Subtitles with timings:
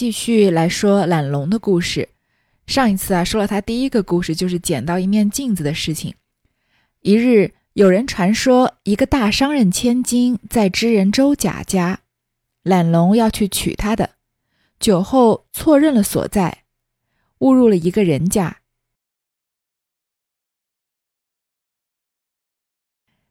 [0.00, 2.08] 继续来说懒龙的故事。
[2.66, 6.14] 上一次啊，说了他第一个故事，就是捡到一面镜子的事情。
[7.00, 12.00] 一日，有人传说一个大商人千金在知人周贾家，
[12.62, 14.12] 懒龙要去娶她的，
[14.78, 16.64] 酒后错认了所在，
[17.40, 18.60] 误入了一个人家。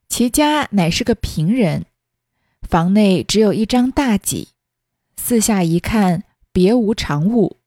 [0.07, 1.87] 其家乃是个平人，
[2.61, 4.49] 房内只有一张大几，
[5.17, 7.57] 四下一看，别无长物。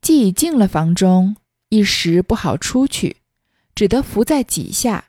[0.00, 1.36] 既已进了房中，
[1.68, 3.16] 一时不好出去，
[3.74, 5.06] 只得伏在几下，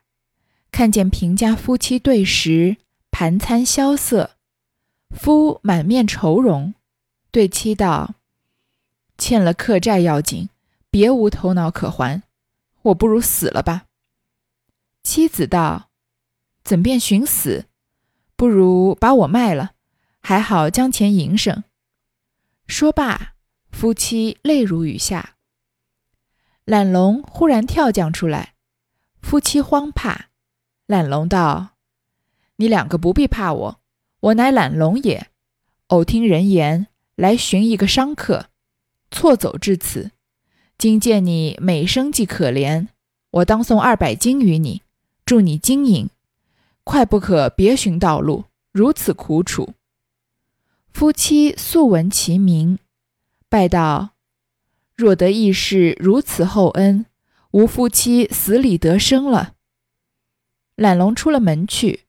[0.72, 2.77] 看见平家夫妻对食，
[3.12, 4.32] 盘餐萧瑟，
[5.10, 6.73] 夫满面愁容，
[7.32, 8.16] 对妻道
[9.18, 10.49] ：“欠了客债要紧，
[10.90, 12.24] 别无头脑可还，
[12.84, 13.85] 我不如死了吧。”
[15.04, 15.90] 妻子道。
[16.63, 17.66] 怎便寻死？
[18.35, 19.74] 不如把我卖了，
[20.20, 21.63] 还好将钱营生。
[22.68, 23.36] 说罢，
[23.72, 25.36] 夫妻泪如雨下。
[26.66, 28.55] 懒龙忽然跳将出来，
[29.21, 30.30] 夫妻慌怕。
[30.88, 31.76] 懒龙道
[32.58, 33.80] ：“你两个不必怕我，
[34.20, 35.27] 我乃懒龙也。
[35.88, 38.48] 偶听人言，来寻一个商客，
[39.12, 40.12] 错走至此。
[40.77, 42.88] 今见你美生计可怜，
[43.30, 44.82] 我当送二百金与你，
[45.24, 46.10] 助你经营。”
[46.84, 49.74] 快不可别寻道路，如此苦楚。
[50.96, 52.79] 夫妻素闻其名，
[53.49, 54.12] 拜道：
[54.96, 57.05] 若得义士如此厚恩，
[57.52, 59.55] 吾夫妻死里得生了。
[60.77, 62.04] 懒龙出了门去，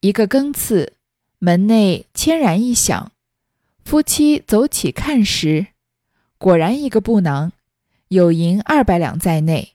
[0.00, 0.94] 一个更次，
[1.38, 3.12] 门内谦然一响。
[3.84, 5.68] 夫妻走起看时，
[6.36, 7.52] 果然一个布囊，
[8.08, 9.74] 有银二百两在内，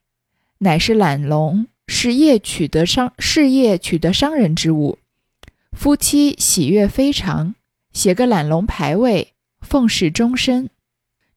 [0.57, 1.67] 乃是懒龙。
[1.87, 4.97] 事业取得商事业取得商人之物，
[5.71, 7.55] 夫妻喜悦非常，
[7.95, 10.69] 写个懒龙牌位，奉侍终身。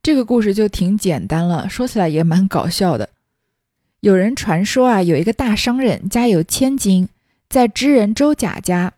[0.03, 3.11] 这个故事就挺简单了，说起来也蛮搞笑的。
[4.01, 7.09] 有人传说啊，有一个大商人家有千金，
[7.49, 8.93] 在知人周贾家，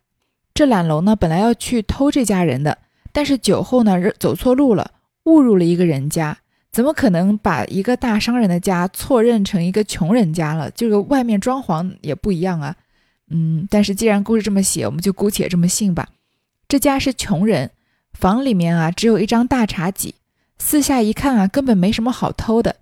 [0.54, 2.78] 这懒龙呢本来要去偷这家人的，
[3.12, 4.92] 但是酒后呢走错路了，
[5.24, 6.38] 误入了一个人家。
[6.72, 10.70] 怎么可能把一个大商人的家错认成一个穷人家了？
[10.70, 12.74] 这个外面装潢也不一样啊。
[13.28, 16.08] 嗯，但是既然故事这么写，我们就姑且这么信吧。
[16.70, 17.72] 这家是穷人，
[18.12, 20.14] 房里面啊只有一张大茶几，
[20.56, 22.76] 四下一看啊根本没什么好偷的。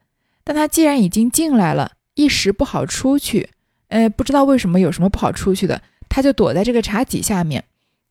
[0.44, 3.49] 但他既然已经进来了，一时不好出去。
[3.88, 7.65] 呃，不知道为什么有什么不好出去的，他就躲在这个茶几下面，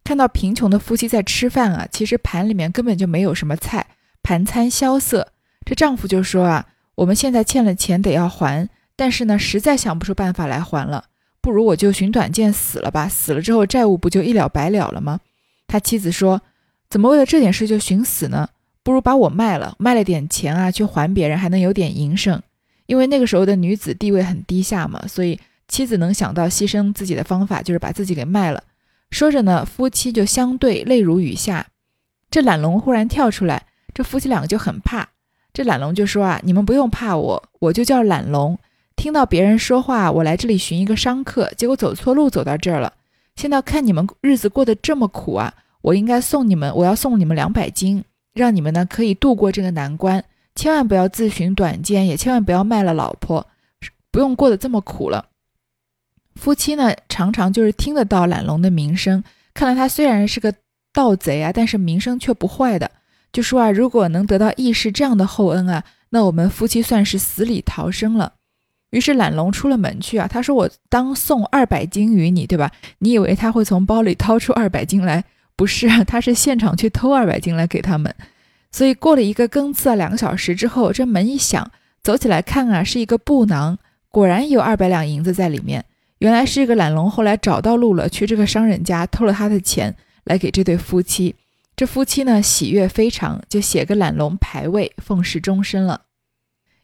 [0.04, 3.86] 看到贫穷的夫妻在吃饭啊，其实盘里面根本就没有什么菜，
[4.24, 5.34] 盘餐萧瑟。
[5.64, 6.66] 这丈夫就说啊，
[6.96, 11.04] 我们现在欠了钱得要还，但是呢，实在想不出办法来还了，
[11.40, 15.20] 不如我就寻短见死了吧，死了之后债务不就一了百了了吗？
[15.68, 16.42] 他妻子说，
[16.90, 18.50] 怎么为了这点事就寻死呢？
[18.84, 22.42] 不如把我卖了，卖了点钱啊，去还别人，还能有点营生。
[22.86, 28.64] 因为那个时候的女子地位很低下嘛，所以妻子能想到牺牲自己的方法就是把自己给卖了。
[29.12, 31.68] 说着呢，夫妻就相对泪如雨下。
[32.32, 35.10] 这懒龙忽然跳出来，这夫妻两个就很怕。
[35.52, 38.58] 这懒龙就说啊，你们不用怕我，我就叫懒龙。
[38.96, 42.94] 听到别人说话，我来这里寻一个商客，结果走错路，走到这儿了。
[43.38, 48.04] 现在看你们日子过得这么苦啊，我应该送你们，我要送你们两百斤，
[48.34, 50.26] 让你们呢可以度过这个难关。
[50.56, 53.46] 千万不要自寻短见，也千万不要卖了老婆，
[54.12, 55.28] 不用过得这么苦了。
[56.36, 60.52] 夫妻呢，常常就是听得到懒龙的名声，看来他虽然是个
[60.92, 62.90] 盗贼啊，但是名声却不坏的。
[63.32, 68.34] 就说啊，如果能得到义士这样的厚恩啊，那我们夫妻算是死里逃生了。
[68.92, 72.72] 于是懒龙出了门去啊，他说：“我当送二百斤与你，对吧？
[73.00, 75.24] 你以为他会从包里掏出二百斤来？
[75.56, 78.14] 不是，他是现场去偷二百斤来给他们。
[78.72, 81.70] 所以过了一个更次啊，两个小时之后，这门一响，
[82.02, 83.78] 走起来看啊，是一个布囊，
[84.10, 85.84] 果然有二百两银子在里面。
[86.20, 91.36] 原来是一个懒龙后来找到路了，去这个商人家偷了他的钱来给这对夫妻。”
[91.76, 96.02] 这夫妻呢喜悦非常，就写个懒龙牌位，奉侍终身了。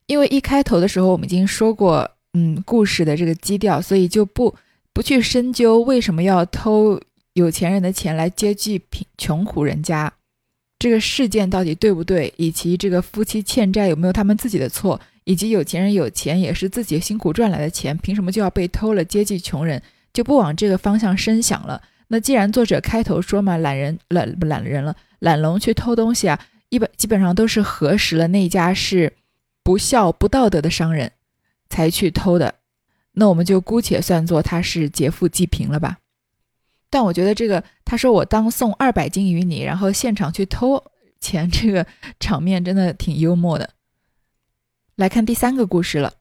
[0.08, 4.54] 因为一开头的时候我们已经说过，嗯，故事的这个基调，所以就不
[4.94, 7.00] 不去深究为什么要偷
[7.34, 10.12] 有钱人的钱来接济贫穷苦人家，
[10.80, 19.82] 这个事件到底对不对，以及这个夫妻欠债有没有他们自己的错，以及有钱人有钱也是自己辛苦赚来的钱，凭什么就要被偷了接济穷人，
[20.14, 21.82] 就不往这个方向深想了。
[22.10, 26.40] 那既然作者开头说嘛，懒人懒不懒人了，懒龙去偷东西啊，
[26.70, 29.12] 一本基本上都是核实了那家是
[29.64, 31.14] 不孝不道德的商人
[31.70, 32.56] 才去偷的，
[33.14, 36.00] 那我们就姑且算作他是劫富济贫了吧。
[36.90, 40.84] 但我觉得这个他说我当送二百金与你，然后现场去偷，
[41.20, 41.88] 钱，这个
[42.20, 43.72] 场面真的挺幽默的。
[44.96, 46.14] 来看第三个故事了。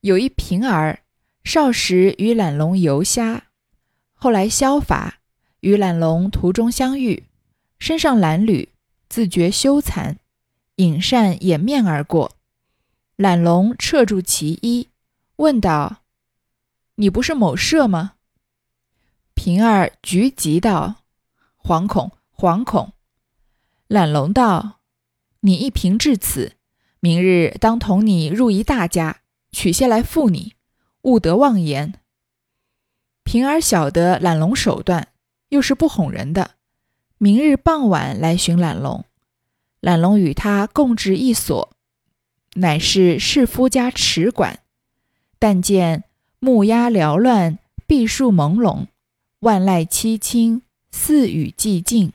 [0.00, 1.00] 有一平儿，
[1.44, 3.48] 少时与懒龙游虾，
[4.14, 5.18] 后来削法，
[5.60, 7.24] 与懒龙途中相遇，
[7.78, 8.68] 身上褴褛，
[9.08, 10.16] 自觉羞惭，
[10.76, 12.37] 隐善掩面而过。
[13.18, 14.90] 懒龙掣住其衣，
[15.38, 16.04] 问道
[16.94, 18.12] ：“你不是某社吗？”
[19.34, 21.02] 平儿局急道
[21.60, 22.92] ：“惶恐，惶恐。”
[23.88, 24.78] 懒龙道
[25.42, 26.52] ：“你一平至此，
[27.00, 30.54] 明日当同你入一大家。”取些来付你，
[31.02, 31.94] 勿得妄言。
[33.24, 35.08] 平儿晓得懒龙手段，
[35.48, 36.52] 又是不哄人的。
[37.16, 39.04] 明日傍晚来寻懒龙，
[39.80, 41.76] 懒龙与他共置一所，
[42.58, 44.60] 乃是士夫家池馆。
[45.38, 46.04] 但见
[46.38, 48.86] 木鸦缭乱，碧树朦胧，
[49.40, 52.12] 万籁凄清，似雨寂静。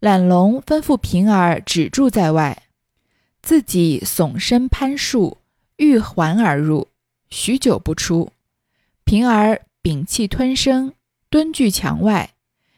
[0.00, 2.64] 懒龙吩咐平儿止住在外，
[3.42, 5.38] 自己耸身攀树。
[5.76, 6.88] 欲环而入，
[7.30, 8.32] 许久不出。
[9.04, 10.92] 平儿屏气吞声，
[11.30, 12.34] 蹲踞墙外，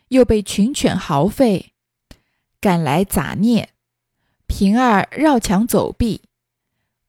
[0.09, 1.69] 又被群犬嚎吠，
[2.61, 3.71] 赶来杂孽。
[4.47, 6.21] 平儿绕墙走避，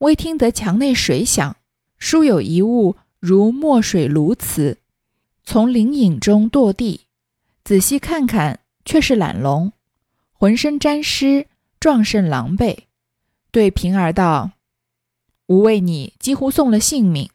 [0.02, 1.58] 未听得墙内水响，
[2.00, 4.78] 殊有一物如墨水鸬鹚，
[5.44, 7.02] 从林影中堕地。
[7.64, 9.74] 仔细看看，却是懒龙，
[10.34, 11.46] 浑身沾湿，
[11.80, 12.86] 状甚狼狈。
[13.52, 14.54] 对平儿道。
[15.46, 17.30] 吾为你几乎送了性命，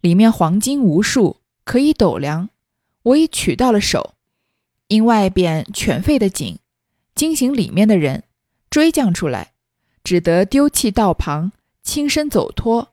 [0.00, 2.48] 里面黄金无数，可以斗量。
[3.02, 4.14] 我已取到了手，
[4.86, 6.58] 因外边犬吠的紧，
[7.14, 8.24] 惊醒里面的人，
[8.70, 9.52] 追将出来，
[10.02, 11.52] 只得丢弃道旁，
[11.88, 12.92] 轻身走脱。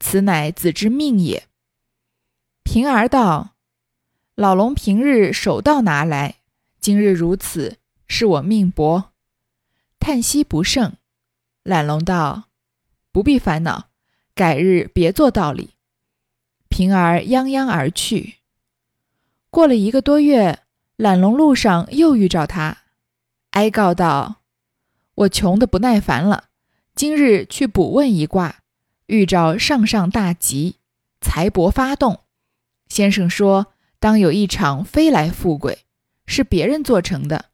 [0.00, 1.44] 此乃子之命也。
[2.64, 3.50] 平儿道
[4.34, 6.38] ：“老龙平日手到拿来，
[6.80, 7.76] 今日如此，
[8.08, 9.12] 是我命薄。”
[10.00, 10.94] 叹息不胜。
[11.62, 12.48] 懒龙道
[13.12, 13.90] ：“不必烦恼。”
[14.34, 15.74] 改日别做道理。
[16.68, 18.38] 平儿泱泱而去。
[19.50, 20.58] 过了一个多月，
[20.96, 22.78] 懒龙路上又遇着他，
[23.50, 24.42] 哀告道
[25.14, 26.48] ：“我穷得不耐烦了，
[26.94, 28.56] 今日去卜问一卦，
[29.06, 30.76] 预兆上上大吉，
[31.20, 32.20] 财帛发动。
[32.88, 33.68] 先生说，
[33.98, 35.86] 当有一场飞来富贵，
[36.26, 37.46] 是别人做成的。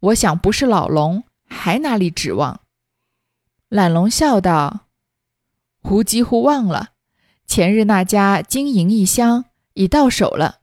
[0.00, 2.62] 我想不是老龙，还哪里指望？”
[3.70, 4.88] 懒龙笑道。
[5.80, 6.90] 胡几乎忘了，
[7.46, 9.44] 前日那家金银一箱
[9.74, 10.60] 已到手了。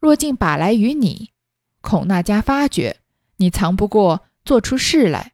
[0.00, 1.30] 若竟把来与你，
[1.80, 2.96] 恐那家发觉
[3.36, 5.33] 你藏不过做出事来，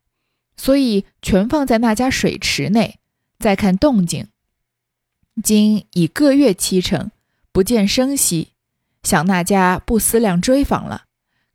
[0.60, 2.98] 所以全放在那家水池内，
[3.38, 4.28] 再看动静。
[5.42, 7.10] 今已个月七成，
[7.50, 8.48] 不见声息，
[9.02, 11.04] 想那家不思量追访了，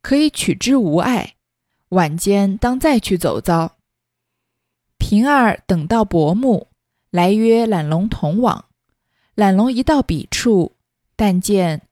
[0.02, 1.36] 可以取之无碍。
[1.90, 3.76] 晚间当再去走遭。
[4.98, 6.66] 平儿等到薄暮。
[7.12, 8.64] 来约懒龙同往，
[9.36, 10.72] 懒龙一到彼处，
[11.14, 11.82] 但见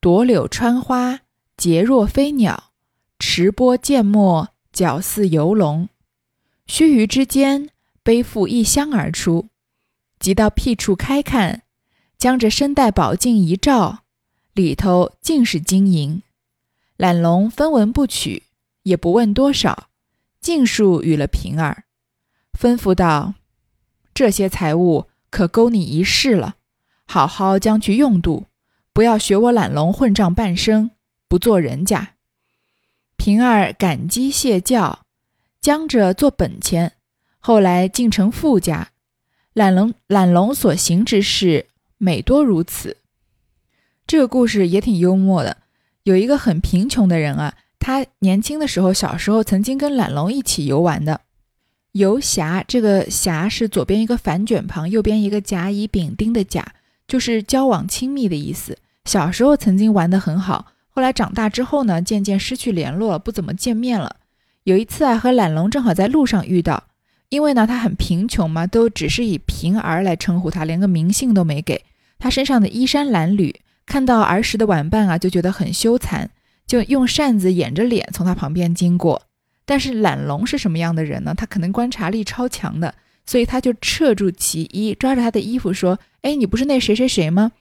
[0.00, 1.20] 朵柳穿花，
[1.56, 2.72] 结若飞鸟；
[3.20, 5.88] 池波溅墨，皎似游龙。
[6.66, 7.70] 须臾之间，
[8.02, 9.48] 背负一箱而出，
[10.18, 11.62] 即到僻处开看，
[12.18, 14.04] 将这身带宝镜一照，
[14.52, 16.22] 里头尽是金银。
[16.96, 18.44] 懒龙分文不取，
[18.82, 19.88] 也不问多少，
[20.40, 21.84] 尽数与了平儿，
[22.58, 23.34] 吩咐道。
[24.14, 26.56] 这些财物可勾你一世了，
[27.06, 28.46] 好好将去用度，
[28.92, 30.90] 不要学我懒龙混账半生，
[31.28, 32.14] 不做人家。
[33.18, 35.05] 平儿感激谢教，
[35.66, 36.92] 将着做本钱，
[37.40, 38.90] 后来竟成富家。
[39.52, 41.66] 懒龙懒龙所行之事，
[41.98, 42.98] 每多如此。
[44.06, 45.56] 这个故事也挺幽默的。
[46.04, 51.22] 有一个很贫穷的人啊，他年轻的时候，小时候曾经跟懒龙一起游玩的。
[51.90, 56.64] 游侠，这个侠是左边一个反卷旁，右边一个甲乙丙丁的甲，
[57.08, 58.78] 就是交往亲密的意思。
[59.04, 64.14] 小时候曾经玩得很好，后来长大之后呢，渐渐失去联络，不怎么见面了。
[64.66, 66.88] 有一次啊，和懒龙正好在路上遇到，
[67.28, 71.84] 因为呢他很贫穷嘛，都只是以平儿来称呼他，连个名姓都没给
[72.18, 72.28] 他。
[72.28, 73.54] 身上的衣衫褴褛，
[73.86, 76.26] 看到儿时的玩伴啊，就觉得很羞惭，
[76.66, 79.22] 就用扇子掩着脸从他旁边经过。
[79.64, 81.32] 但是懒龙是什么样的人呢？
[81.36, 82.92] 他可能观察力超强的，
[83.24, 87.52] 所以他就撤住其衣，抓着他的衣服说：“哎，你不是那谁谁谁吗？”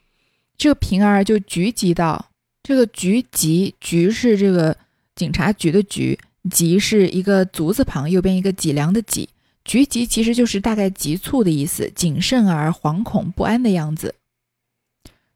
[0.58, 2.32] 这个平儿就局急道
[2.64, 4.76] ：“这个局急，局是这个
[5.14, 6.18] 警察局的局，
[6.50, 9.30] 急是一个足字旁，右边一个脊梁的脊。
[9.64, 14.14] 局急其实就是大概急促的意思，谨慎而惶恐不安的样子。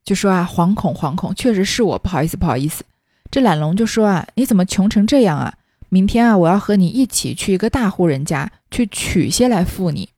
[0.03, 2.83] 就说啊，惶恐惶恐，确实是我，不好意思不好意思。
[3.31, 5.55] 这懒龙就说啊，你怎么穷成这样啊？”
[5.91, 10.09] 明天啊，我要和你一起去一个大户人家去取些来付你。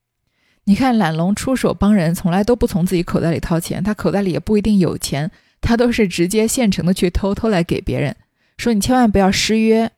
[0.65, 5.31] 你看，懒龙出手帮人，从来都不从自己口袋里掏钱，他口袋里也不一定有钱，
[5.61, 8.13] 他都是直接现成的去偷偷来给别人。
[8.57, 9.89] 说你千万不要失约。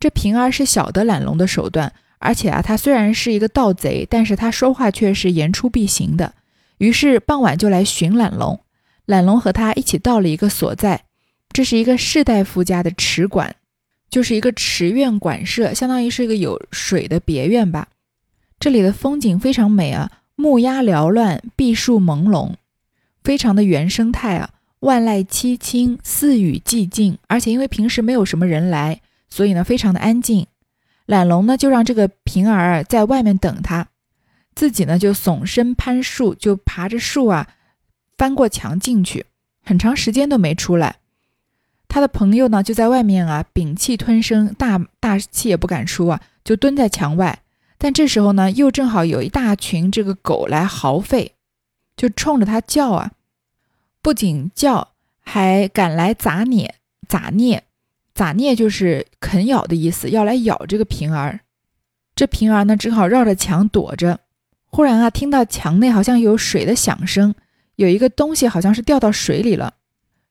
[0.00, 6.32] 这平儿是晓得懒龙的手段，而且啊，他虽然是一个盗贼，但是他说话却是言出必行的。
[6.78, 8.58] 于是傍晚就来寻懒龙，
[9.04, 11.04] 懒龙和他一起到了一个所在，
[11.52, 13.54] 这是一个士大夫家的池馆，
[14.08, 17.88] 就是一个池院馆舍，相当于是一个有水的别院吧。
[18.58, 22.54] 这里的风景非常美啊，木鸦缭乱，碧树朦胧，
[23.22, 24.50] 非常的原生态啊。
[24.80, 30.46] 万籁凄清，四雨寂静，而且因为平时没有什么人来，所以呢非常的安静。
[31.06, 33.88] 懒龙呢就让这个平儿在外面等他，
[34.54, 37.48] 自己呢就耸身攀树，就爬着树啊，
[38.18, 39.26] 翻过墙进去，
[39.64, 40.96] 很长时间都没出来。
[41.88, 47.42] 他的朋友呢就在外面啊屏气吞声，大大气也不敢出啊，就蹲在墙外。
[47.76, 51.30] 但这时候呢又正好有一大群这个狗来嚎吠，
[51.96, 53.12] 就冲着他叫啊。
[54.00, 56.70] 不仅叫，还赶来砸啮，
[57.08, 57.60] 砸啮，
[58.20, 61.40] 砸啮就是啃咬的意思，要来咬这个平儿。
[62.14, 64.20] 这平儿呢，只好绕着墙躲着。
[64.66, 67.34] 忽然啊，听到墙内好像有水的响声，
[67.76, 69.72] 有一个东西好像是掉到水里了，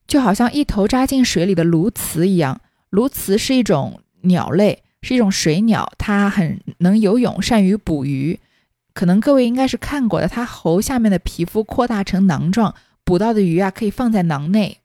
[0.05, 2.62] 就好像一头扎进水里的鸬鹚一样。
[2.91, 8.39] 鸬鹚是一种鸟类，是一种水鸟，它很能游泳，善于捕鱼。
[8.93, 12.75] 可能各位应该是看过的，它喉下面的皮肤扩大成囊状。
[13.03, 14.77] 捕到的鱼啊，可以放在囊内。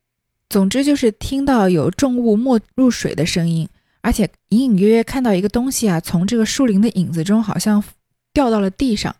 [0.48, 3.68] 总之就是听到有重物没入水的声音，
[4.02, 7.82] 而且隐隐约约看到一个东西啊，从这个树林的影子中好像
[8.32, 9.14] 掉到了地上。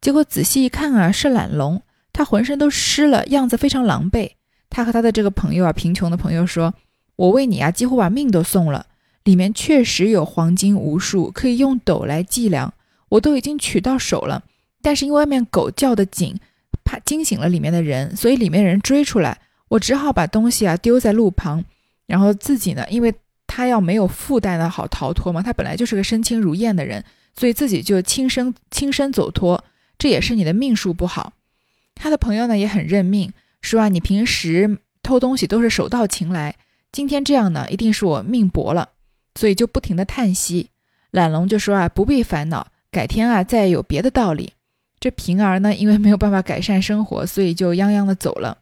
[0.00, 4.32] 结果仔细一看啊，是懒龙，他浑身都湿了，样子非常狼狈。
[4.68, 6.74] 他和他的这个朋友啊，贫穷的朋友说
[7.16, 8.86] ：“我为你啊，几乎把命都送了。
[9.24, 12.74] 里面确实有黄金无数，可以用斗来计量，
[13.10, 14.42] 我都已经取到手了。
[14.80, 16.40] 但是因为外面狗叫得紧。”
[16.84, 19.38] 怕惊醒了里面的人，所以里面人追出来，
[19.72, 21.64] 我只好把东西啊丢在路旁，
[22.06, 23.14] 然后自己呢，因为
[23.46, 27.02] 他要没有负担的好逃脱嘛，他本来就是个身轻如燕的人，
[27.34, 29.64] 所以自己就轻身轻身走脱。
[29.96, 31.32] 这也是你的命数不好。
[31.94, 36.56] 他的朋友呢也很认命，说啊，你平时偷东西都是手到擒来，
[36.90, 38.90] 今天这样呢，一定是我命薄了，
[39.34, 40.68] 所以就不停的叹息。
[41.12, 44.52] 懒龙就说啊，不必烦恼，改天啊再有别的道理。
[45.00, 48.58] 这平儿呢，因为没有办法改善生活，所以就泱泱的走了。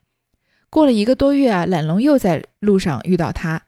[0.70, 3.60] 过了一个多月啊，懒龙又在路上遇到他。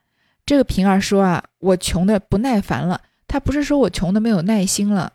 [0.46, 3.00] 这个平儿说啊，我穷的不耐烦了。
[3.28, 5.14] 他不是说我穷的没有耐心了，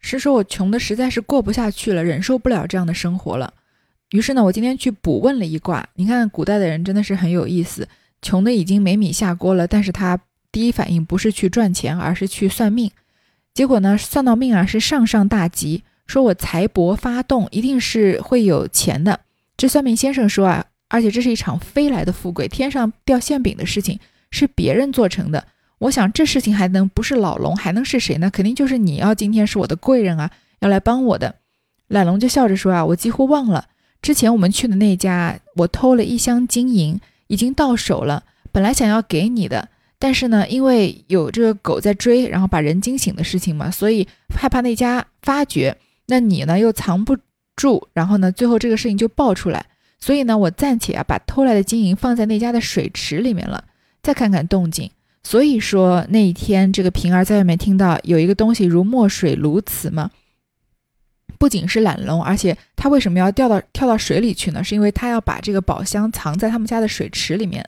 [0.00, 3.54] 是说我穷的实在是过不下去了，忍受不了这样的生活了。
[4.10, 5.88] 于是呢，我今天去卜问了一卦。
[5.94, 7.88] 你看古代的人真的是很有意思，
[8.20, 10.18] 穷的已经没米下锅了，但是他
[10.50, 12.90] 第一反应不是去赚钱，而是去算命。
[13.54, 15.84] 结果呢，算到命啊是上上大吉。
[16.06, 19.20] 说我财帛发动，一定是会有钱的。
[19.56, 23.98] 这算命先生说啊，而且这是一场飞来的富贵，天上掉馅饼的事情，
[24.30, 25.42] 是别人做成的。
[25.78, 28.30] 我想这事情还能不是老龙，还能是谁呢？
[28.30, 30.30] 肯定就是你要今天是我的贵人啊，
[30.60, 31.36] 要来帮我的。
[31.88, 33.68] 懒龙就笑着说啊，我几乎忘了
[34.02, 45.78] 之前我们去的那家，我偷了一箱金银，已经到手了，本来想要给你的，但是呢，因为有这个狗在追，然后把人惊醒的事情嘛，所以害怕那家发觉。
[46.06, 47.16] 那你呢又藏不
[47.56, 49.64] 住，然后呢，最后这个事情就爆出来，
[50.02, 53.62] 所以呢，我暂且啊把偷来的金银放在那家的水池里面了，
[54.02, 54.90] 再看看动静。
[55.22, 60.10] 所以说那一天这个平儿在外面听到有一个东西如墨水如此嘛，
[61.38, 64.64] 不仅是懒龙，而且他为什么要掉到跳到水里去呢？
[64.64, 67.64] 是因为他要把这个宝箱藏在他们家的水池里面。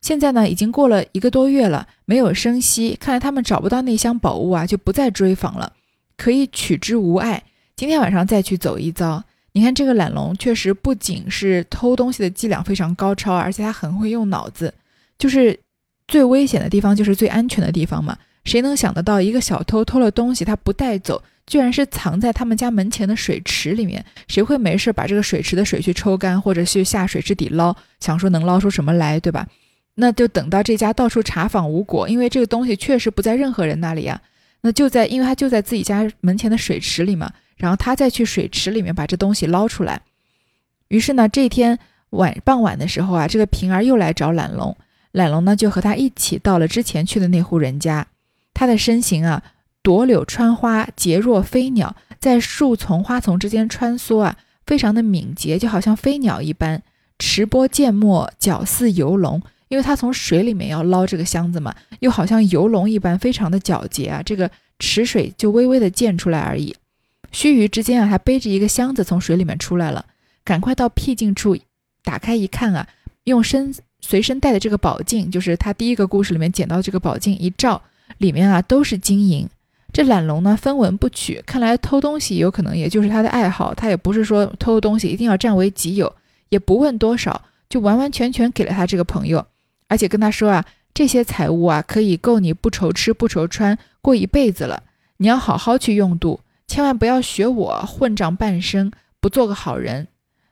[0.00, 5.74] 现在呢已经过了一个多月了，没有声息，看来他们找不到那箱宝物啊，就不再追访了，
[6.16, 7.42] 可以取之无碍。
[7.76, 9.22] 今天晚上再去走一遭，
[9.56, 14.74] 你看这个懒龙确实不仅是偷东西的伎俩非常高超，而且他很会用脑子。
[15.16, 15.58] 就是
[16.06, 18.14] 最危险的地方就是最安全的地方嘛。
[18.44, 24.04] 谁能想得到一个小偷偷了东西他不带走，居然是藏在他们家门前的水池里面？
[24.28, 29.48] 谁会没事把这个水池的水去抽干，或者去下水池底捞，想说能捞出什么来，对吧？
[29.94, 34.20] 那就等到这家到处查访无果，因为这个东西确实不在任何人那里啊。
[34.60, 37.32] 那就在，因为他就在自己家门前的水池里嘛。
[37.56, 40.02] 然后他再去水池里面把这东西捞出来。
[40.88, 41.78] 于是呢，这天
[42.10, 44.76] 晚傍晚的时候啊，这个平儿又来找懒龙，
[45.12, 48.06] 懒龙呢就和他一起到了之前去的那户人家。
[48.54, 49.42] 他的身形啊，
[49.82, 54.36] 朵柳穿花，捷若飞鸟，在树丛花丛之间穿梭啊，
[54.66, 56.82] 非常的敏捷，就好像飞鸟一般。
[57.18, 64.22] 持钵剑墨，脚似游龙，因为他从水里面要捞这个箱子嘛，又好像游龙一般，非常的皎洁啊。
[64.22, 66.74] 这个池水就微微的溅出来而已。
[67.32, 70.06] 须臾之间啊，他背着一个箱子从水里面出来了，
[70.44, 71.56] 赶快到僻静处
[72.02, 72.86] 打开一看啊，
[73.24, 77.82] 用身随身带的这个宝镜，就是他第一个故事里面捡到这个宝镜一照，
[78.18, 79.48] 里面啊都是金银。
[79.92, 86.14] 这懒龙呢分文不取，看来偷东西有可能也就是他的爱好，他也不是说偷东西一定要占为己有，
[86.50, 89.46] 也不问多少，就完完全全给了他这个朋友。
[89.88, 94.82] 而且跟他说啊，这些财物啊，可以够你不愁吃不愁穿过一辈子了。
[95.18, 100.08] 你要好好去用度，千万不要学我混账半生，不做个好人。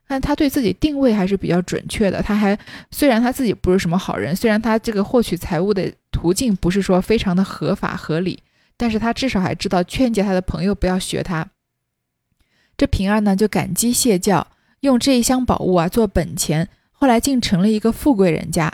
[0.06, 2.22] 但他对自己定位还是比较准确的。
[2.22, 2.56] 他还
[2.90, 8.42] 虽然他自己不是什么好人，虽然他这个获取财物的途径不是说非常的合法合理，
[8.76, 11.48] 但是他至少还知道劝诫他的朋友不要学他。
[12.76, 14.46] 这平儿呢就感激谢教，
[14.80, 18.70] 用这一箱宝物啊做本钱，后来竟成了一个富贵人家。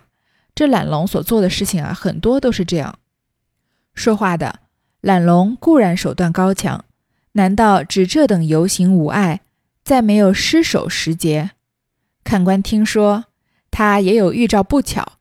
[0.55, 2.99] 这懒龙所做的事情啊，很多都是这样。
[3.95, 4.59] 说话的
[5.01, 6.85] 懒龙固然手段高强，
[7.33, 9.41] 难道只这等游行无碍，
[9.85, 11.53] 再没有失手时节？
[12.25, 13.27] 看官听说
[13.71, 15.19] 他也有预兆不巧，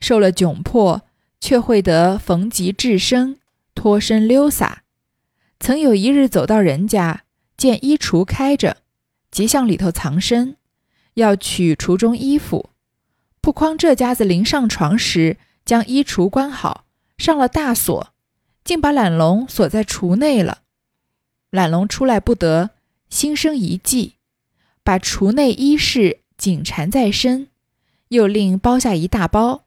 [0.00, 1.02] 受了窘迫，
[1.40, 3.36] 却会得逢吉至生，
[3.74, 4.82] 脱身溜洒。
[5.60, 7.22] 曾有一日走到人家，
[7.56, 8.78] 见衣橱开着，
[9.30, 10.56] 即向里头藏身，
[11.14, 12.70] 要取橱中衣服。
[13.40, 16.84] 不匡这家子临上床时，将衣橱关好，
[17.16, 18.12] 上了大锁，
[18.64, 20.58] 竟把懒龙锁在橱内了。
[21.52, 22.70] 懒龙出来不得，
[23.10, 24.14] 心生一计，
[24.82, 27.48] 把橱内衣饰紧缠在身，
[28.08, 29.64] 又另包下一大包，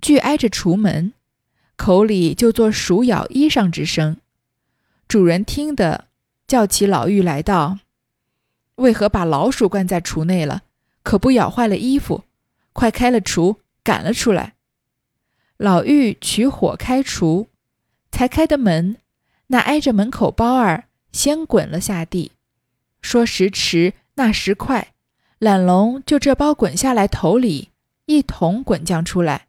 [0.00, 1.12] 俱挨着橱门，
[1.74, 4.18] 口里就做鼠咬衣裳之声。
[5.08, 6.06] 主人听得，
[6.46, 7.80] 叫起老妪来道
[8.76, 10.62] ：“为何把老鼠关在橱内了？
[11.02, 12.22] 可不咬坏了衣服？”
[12.72, 14.54] 快开了厨，赶了出来。
[15.56, 17.48] 老妪取火开厨，
[18.12, 18.98] 才开的门，
[19.48, 22.32] 那挨着门口包儿先滚了下地。
[23.00, 24.94] 说时迟，那时快，
[25.38, 27.68] 懒龙就这包滚下来，头里
[28.06, 29.46] 一同滚将出来，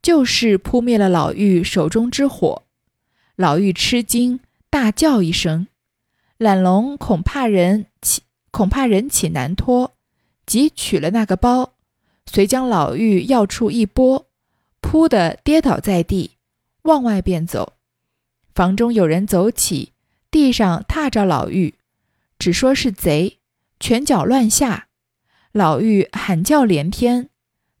[0.00, 2.62] 就是扑灭了老妪手中之火。
[3.34, 4.38] 老妪吃惊，
[4.70, 5.66] 大叫一声。
[6.38, 9.92] 懒龙恐怕人起，恐怕人起难脱，
[10.46, 11.72] 即取了那个包。
[12.26, 14.26] 遂将老妪要处一拨，
[14.80, 16.36] 扑的跌倒在地，
[16.82, 17.72] 往外便走。
[18.54, 19.91] 房中有人走起，
[20.32, 21.74] 地上踏着老妪，
[22.40, 23.38] 只说是贼，
[23.78, 24.88] 拳脚乱下。
[25.52, 27.28] 老妪喊叫连天，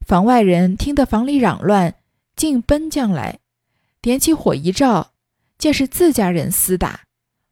[0.06, 1.96] 房外人听得房里嚷乱，
[2.36, 3.40] 竟奔将来，
[4.00, 5.10] 点起火一照，
[5.58, 7.00] 见是自家人厮打，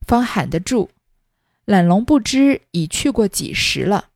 [0.06, 0.90] 方喊得住。
[1.64, 4.10] 懒龙不知已去过几时了。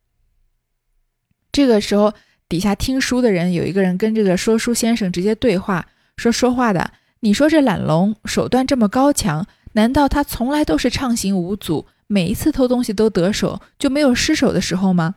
[1.51, 2.13] 这个时候。
[2.47, 15.15] 底下听书的人有一个人跟这个说书先生直接对话，说说话的，你说这懒龙手段这么高强，难道他从来都是畅行无阻，每一次偷东西都得手，就没有失手的时候吗？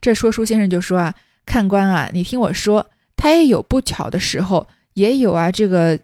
[0.00, 1.14] 这说书先生就说啊，
[1.46, 5.98] 看官啊，你听我说，他也有不巧的时候，也有啊这个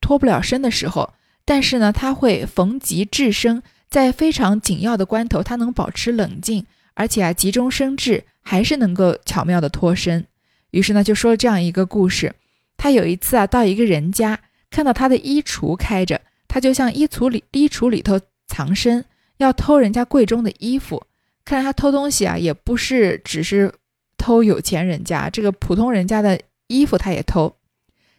[0.00, 8.24] 脱不了身的时候，但是呢，他会逢吉制生，在非常紧要的关头，他能保持冷静，而且啊急中生智。
[8.46, 10.26] 还是能够巧妙的脱身，
[10.70, 12.34] 于是呢就说了这样一个故事。
[12.76, 16.20] 他有一次啊到一个人家，看到他的衣橱开着，
[16.54, 19.04] 他就向衣橱里衣橱里头藏身，
[19.38, 21.04] 要偷人家柜中的衣服。
[21.44, 23.74] 看来他偷东西啊，也不是只是
[24.16, 27.56] 偷有钱人家，这个普通人家的衣服他也偷。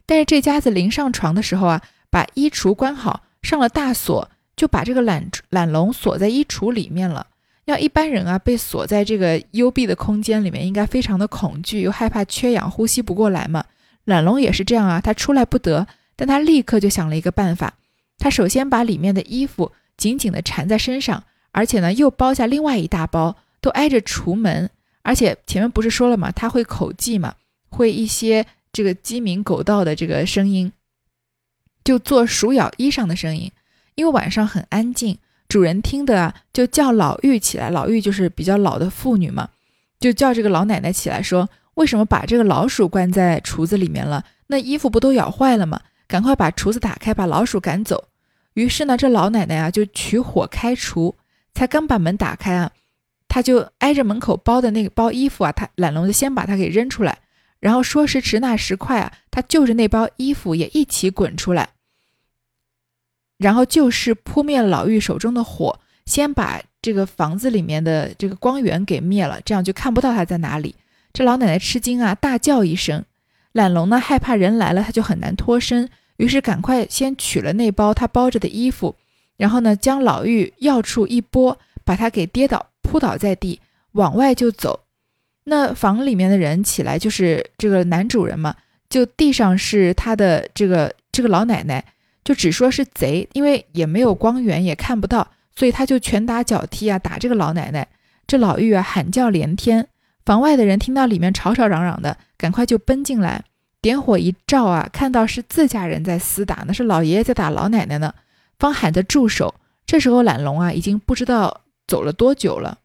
[0.06, 7.28] 但是这家子临上床的时候啊，把衣橱关好，上了大锁，就把这个懒懒龙锁在衣橱里面了。
[7.64, 13.64] 要一般人啊，被锁在这个幽闭的空间里面，应该非常的恐惧，又害怕缺氧，呼吸不过来嘛。
[14.04, 17.76] 懒龙也是这样啊，他出来不得，但他立刻就想了一个办法。
[18.18, 24.70] 他首先把里面的衣服紧紧地缠在身上，而且呢，又包下另外一大包，都挨着橱门。
[25.04, 27.36] 而且前面不是说了嘛，他会口技嘛，
[27.70, 30.72] 会一些这个鸡鸣狗盗的这个声音，
[31.84, 33.52] 就做鼠咬衣裳的声音，
[33.94, 35.20] 因为晚上很安静。
[35.48, 37.70] 主人听的啊，就叫老妪起来。
[37.70, 39.50] 老妪就是比较老的妇女嘛，
[40.00, 44.26] 就叫这个老奶奶起来，说：“为什么把这个老鼠关在厨子里面了？
[44.48, 45.80] 那衣服不都咬坏了吗？
[46.08, 48.10] 赶快把厨子打开，把老鼠赶走。”
[48.56, 51.16] 于是呢，这老奶奶啊就取火开厨，
[51.54, 52.72] 才刚把门打开啊，
[53.28, 57.18] 她就挨着门口包的那个包衣服啊，她懒龙就先把它给扔出来，
[57.60, 61.70] 然后说时迟那时快啊，他就着那包衣服也一起滚出来。
[63.38, 70.76] 然后就是扑灭老妪手中的火，先把这个房子里面的这个光源给灭了，这样就看不到她在哪里。
[71.12, 73.04] 这老奶奶吃惊啊，大叫一声。
[73.56, 78.94] 懒龙呢，害怕人来了，他就很难脱身，于是赶快先取了那包他包着的衣服，
[79.38, 83.62] 然后呢，将老妪要处一拨，把他给跌倒扑倒在地，
[83.94, 84.82] 往外就走。
[85.46, 88.54] 那房里面的人起来，就是这个男主人嘛，
[88.90, 91.86] 就地上是他的这个这个老奶奶，
[92.26, 97.88] 就只说是贼，因为也没有光源，也看不到，所以他就拳打脚踢啊，打这个老奶奶。
[98.28, 99.88] 这老妪啊，喊叫连天。
[100.26, 103.46] 房外的人听到里面吵吵嚷嚷的，赶快就奔进来，
[103.80, 108.14] 点火一照啊，看到是自家人在厮打，那是老爷爷在打老奶奶呢，
[108.58, 109.54] 方喊着住手。
[109.86, 112.80] 这时候懒龙啊，已经不知道走了多久了。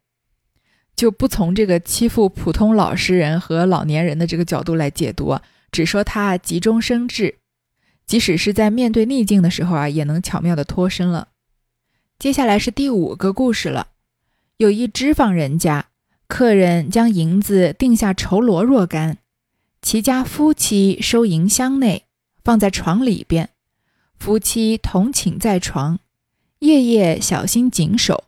[0.94, 5.40] 就不从这个欺负普通老实人和老年人的这个角度来解读啊，
[5.72, 7.36] 只说他急中生智，
[8.04, 11.28] 即使是在面对逆境的时候啊，也能巧妙的脱身了。
[12.18, 13.86] 接下来是第五个故事了，
[14.58, 15.86] 有一脂坊人家，
[16.30, 19.18] 客人将银子定下绸罗若干，
[19.82, 22.06] 其家夫妻收银箱内，
[22.44, 23.50] 放在床里边，
[24.16, 25.98] 夫妻同寝在床，
[26.60, 28.24] 夜夜小心谨守。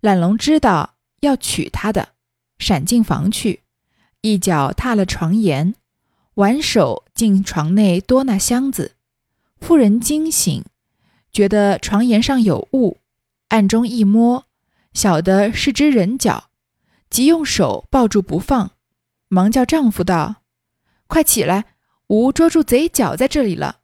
[0.00, 0.94] 懒龙知道。
[1.20, 2.10] 要娶她的，
[2.60, 3.62] 闪进房去，
[4.20, 5.74] 一脚踏了床沿，
[6.34, 8.92] 挽手进床内多那箱子。
[9.60, 10.64] 妇人惊醒，
[11.32, 12.98] 觉得床沿上有物，
[13.48, 14.46] 暗中一摸，
[14.94, 16.47] 晓得是只人脚，
[17.10, 18.72] 即用手抱住不放，
[19.28, 20.42] 忙叫丈夫道
[21.08, 21.76] ：“快起来，
[22.08, 23.80] 吾捉住贼脚在这里了。”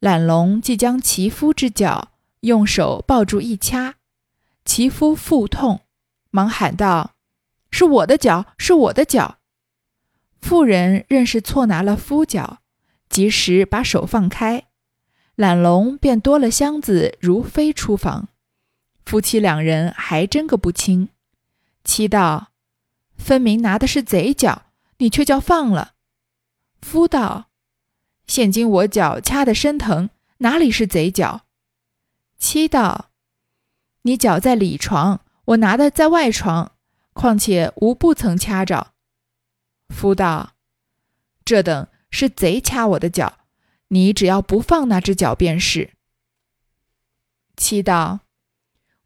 [0.00, 3.94] 懒龙即将其夫之脚用手抱住一掐，
[4.64, 5.80] 其夫腹痛。
[6.30, 7.14] 忙喊道
[7.70, 9.38] ：“是我的脚，是我的脚！”
[10.40, 12.58] 妇人认是错拿了夫脚，
[13.08, 14.66] 及时把手放开，
[15.34, 18.28] 懒龙便多了箱子，如飞出房。
[19.04, 21.08] 夫妻两人还争个不清。
[21.86, 22.48] 妻道
[23.16, 24.66] ：“分明拿的是贼脚，
[24.98, 25.94] 你却叫放了。”
[26.82, 27.50] 夫道
[28.26, 31.46] ：“现今我脚掐得生疼，哪里是贼脚？”
[32.36, 33.12] 妻道
[34.02, 36.72] ：“你脚在里床。”我拿的在外床，
[37.12, 38.94] 况且吾不曾掐着。
[39.90, 40.54] 夫道
[41.46, 43.38] ：“这等是贼掐我的脚，
[43.86, 45.92] 你只要不放那只脚便是。”
[47.56, 48.22] 妻道：“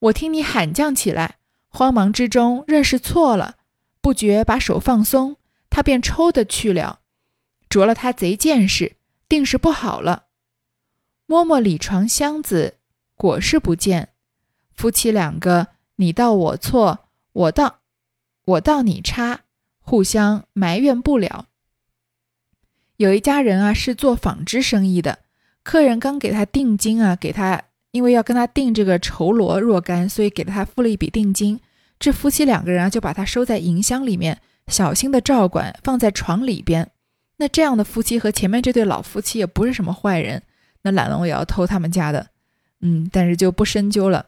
[0.08, 1.39] 我听你喊叫起来，
[1.70, 3.56] 慌忙之中认识错了，
[4.02, 5.36] 不觉把手放松，
[5.70, 7.00] 他便抽的去了，
[7.70, 10.26] 着了他贼见识，定是不好了。
[11.26, 12.76] 摸摸里床箱子，
[13.14, 14.10] 果是不见。
[14.74, 15.68] 夫妻两个。”
[16.00, 17.80] 你道我错，我道
[18.46, 19.40] 我道你差，
[19.80, 21.48] 互相埋怨不了。
[22.96, 25.18] 有一家人啊，是做纺织生意的，
[25.62, 31.60] 客人刚给他定金啊，给他因为要跟他订这个绸罗若干，所以给了他付了一笔定金。
[31.98, 36.90] 这夫妻两个人啊，就把他收在银箱里面，小心的照管，放在床里边。
[37.36, 40.42] 那这样的夫妻和前面这对老夫妻也不是什么坏人，
[40.82, 42.28] 那懒龙也要偷他们家的，
[42.80, 44.26] 嗯，但是就不深究了。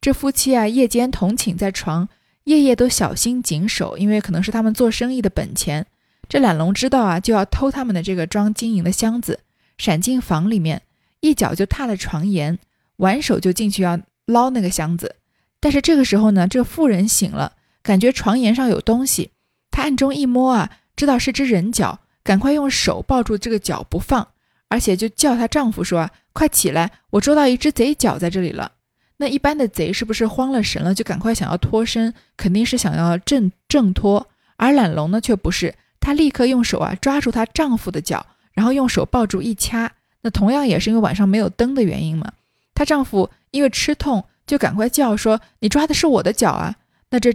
[0.00, 2.08] 这夫妻啊，夜间同寝在床，
[2.44, 5.86] 夜夜都小心谨守，因为可能是他们做生意的本钱。
[6.28, 9.40] 这懒龙知道啊，就要偷他们的这个装金银的箱子，
[9.78, 10.82] 闪进房里面，
[11.20, 12.58] 一脚就踏了床沿，
[13.02, 15.16] 挽手就进去要捞那个箱子。
[15.60, 19.30] 但是这个时候呢，这妇人醒了，感觉床沿上有东西，
[19.70, 24.26] 她暗中一摸啊，知道是只人脚，赶快用手抱住这个脚不放，
[24.68, 28.72] 而且就叫她丈夫说：“快起来，我捉到一只贼脚在这里了。”
[29.18, 34.26] 那一般的贼是不是慌了神了，就赶快想要脱身，肯定是想要挣挣脱。
[34.56, 39.92] 而懒龙呢，却不是，她立刻用手啊抓住她丈夫的脚，然后用手抱住一掐。
[40.22, 42.32] 那同样也是因为晚上没有灯的原因嘛。
[42.74, 46.76] 她丈夫因为吃痛，就赶快叫说：“你抓的是我的脚啊！”
[47.10, 47.34] 那这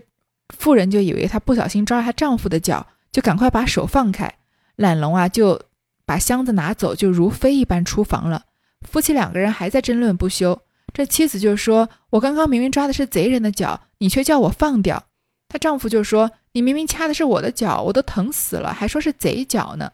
[0.50, 4.34] 妇人就以为她不小心抓了她丈夫的脚，就赶快把手放开。
[4.76, 5.62] 懒龙啊就
[6.06, 8.44] 把箱子拿走，就如飞一般出房了。
[8.82, 10.62] 夫妻两个人还在争论不休。
[10.94, 15.04] 这妻子就说：“我刚刚明明抓的是贼人的脚，你却叫我放掉。”
[15.50, 19.92] 她丈夫就说：“你明明掐的是我的脚，我都疼死了，还说是贼脚呢。”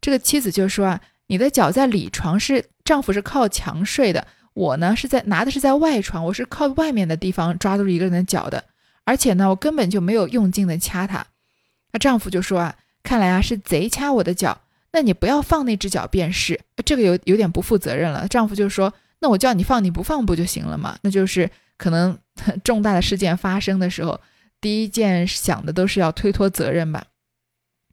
[0.00, 8.64] 这个妻子就说：“啊，你的脚在里床，是丈夫是靠墙睡的，我呢是在拿的是在外床，我是靠外面的地方抓住一个人的脚的，
[9.04, 11.26] 而且呢，我根本就没有用劲的掐他。”
[11.92, 14.58] 那丈夫就说：“啊，看来啊是贼掐我的脚，
[14.92, 16.58] 那你不要放那只脚便是。
[16.86, 18.26] ”这个有有点不负责任了。
[18.26, 18.92] 丈夫就说。
[19.18, 20.98] 那我叫你放，你不放不就行了吗？
[21.00, 22.16] 那就是 可能
[22.62, 24.20] 重大的事件发生的时候，
[24.60, 27.02] 第一件想的都是要推脱责任吧。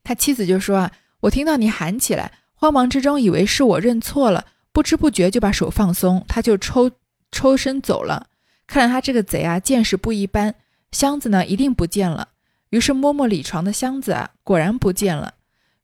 [0.04, 6.92] 他妻子就说啊，我听到你喊起来，慌忙之中以为是我认错了，不知不觉就把手放松，他就抽
[7.32, 8.28] 抽身走了。
[8.68, 10.56] 看来他这个贼啊，见识不一般，
[10.92, 12.30] 箱子呢一定不见了。
[12.72, 15.36] 于是摸摸里床的箱子啊，果然不见了。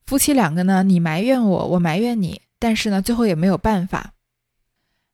[0.06, 4.14] 夫妻两个呢，你埋怨我，我埋怨你，但是呢，最后也没有办法。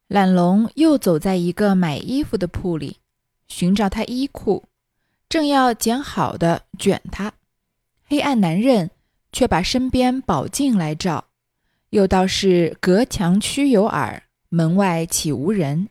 [0.08, 3.00] 懒龙又走在一个买衣服的铺里，
[3.50, 4.64] 寻找他衣裤，
[5.28, 7.34] 正要捡好的卷他，
[8.08, 8.90] 黑暗难认，
[9.34, 11.26] 却把身边宝镜来照，
[11.96, 15.88] 又道是隔墙须有耳，门外岂无人？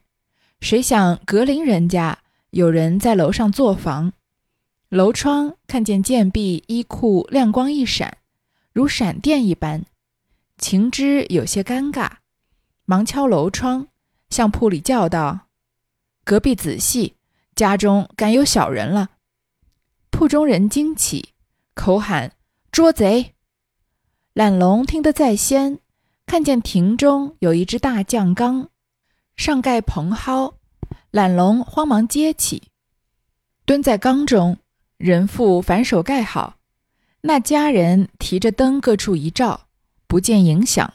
[0.60, 2.18] 谁想隔邻人家
[2.50, 4.12] 有人在楼上做房，
[4.90, 8.18] 楼窗看见贱婢衣裤亮光一闪，
[8.74, 9.86] 如闪电一般，
[10.58, 12.10] 情知有些尴尬，
[12.84, 13.88] 忙敲楼窗。
[14.28, 15.46] 向铺里叫道
[16.22, 17.14] ：“隔壁仔细，
[17.56, 19.12] 家中敢有小人了！”
[20.12, 21.30] 铺中人惊起，
[21.72, 22.32] 口喊
[22.70, 23.32] ：“捉贼！”
[24.34, 25.78] 懒龙听得在先，
[26.26, 28.68] 看见亭中有一只大酱缸，
[29.36, 30.54] 上盖蓬蒿。
[31.10, 32.64] 懒龙慌忙接起，
[33.64, 34.58] 蹲在缸中，
[34.96, 36.56] 人妇反手盖好。
[37.20, 39.68] 那家人提着灯各处一照，
[40.08, 40.94] 不见影响，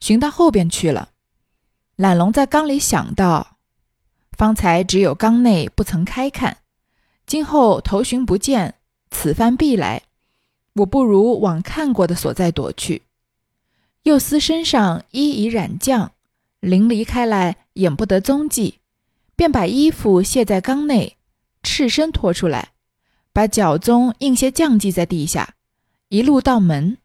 [0.00, 1.10] 寻到后边去了。
[1.96, 3.58] 懒龙在缸里想到：
[4.32, 6.62] 方才只有缸内不曾开看，
[7.26, 8.76] 今后头寻不见，
[9.10, 10.04] 此番必来，
[10.76, 13.02] 我不如往看过的所在躲去。
[14.04, 16.12] 又思身上衣已染酱，
[16.60, 18.80] 淋离开来，眼不得踪迹，
[19.36, 21.16] 便把衣服卸在缸内，
[21.62, 22.70] 赤身拖出来，
[23.32, 25.54] 把脚踪印些酱迹在地下，
[26.08, 26.96] 一路到门，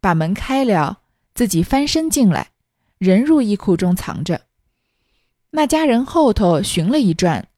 [0.00, 1.02] 把门开了，
[1.34, 2.48] 自己翻身进来。
[2.98, 4.42] 人入衣库中藏着，
[5.52, 7.48] 那家人后头寻了一转，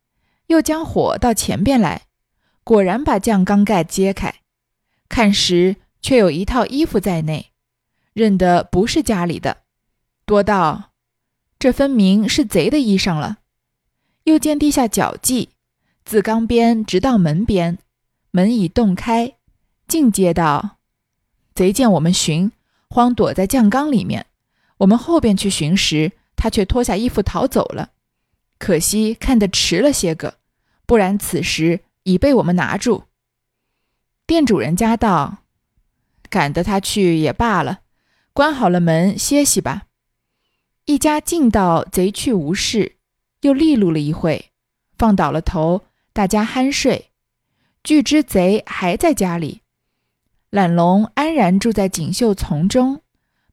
[0.47, 2.03] 又将火到前边来，
[2.63, 4.33] 果然把酱缸盖揭开，
[5.09, 7.52] 看时却有一套衣服在内，
[8.13, 9.59] 认得不是家里的，
[10.25, 10.91] 多道
[11.59, 13.39] 这分明是贼的衣裳了。
[14.25, 15.51] 又见地下脚迹，
[16.05, 17.79] 自缸边直到门边，
[18.31, 19.35] 门已洞开，
[19.89, 20.79] 尽接道：
[21.55, 22.53] 贼见我们寻，
[22.89, 24.27] 慌躲在酱缸里面。
[24.79, 27.91] 我们后边去寻时，他却脱下衣服逃走了。
[28.59, 30.39] 可惜看得迟了些个，
[30.87, 33.05] 不然此时已被我们拿住。
[34.27, 35.39] 店主人家道
[36.31, 37.81] ：“赶得他去也罢了，
[38.33, 39.85] 关好了门歇息吧。”
[40.87, 42.97] 一家进到贼去无事，
[43.43, 44.51] 又利路了一会，
[44.99, 47.11] 放倒了头，大家酣睡。
[47.85, 49.61] 据知贼还在家里，
[50.51, 53.01] 懒龙安然住在锦绣丛中。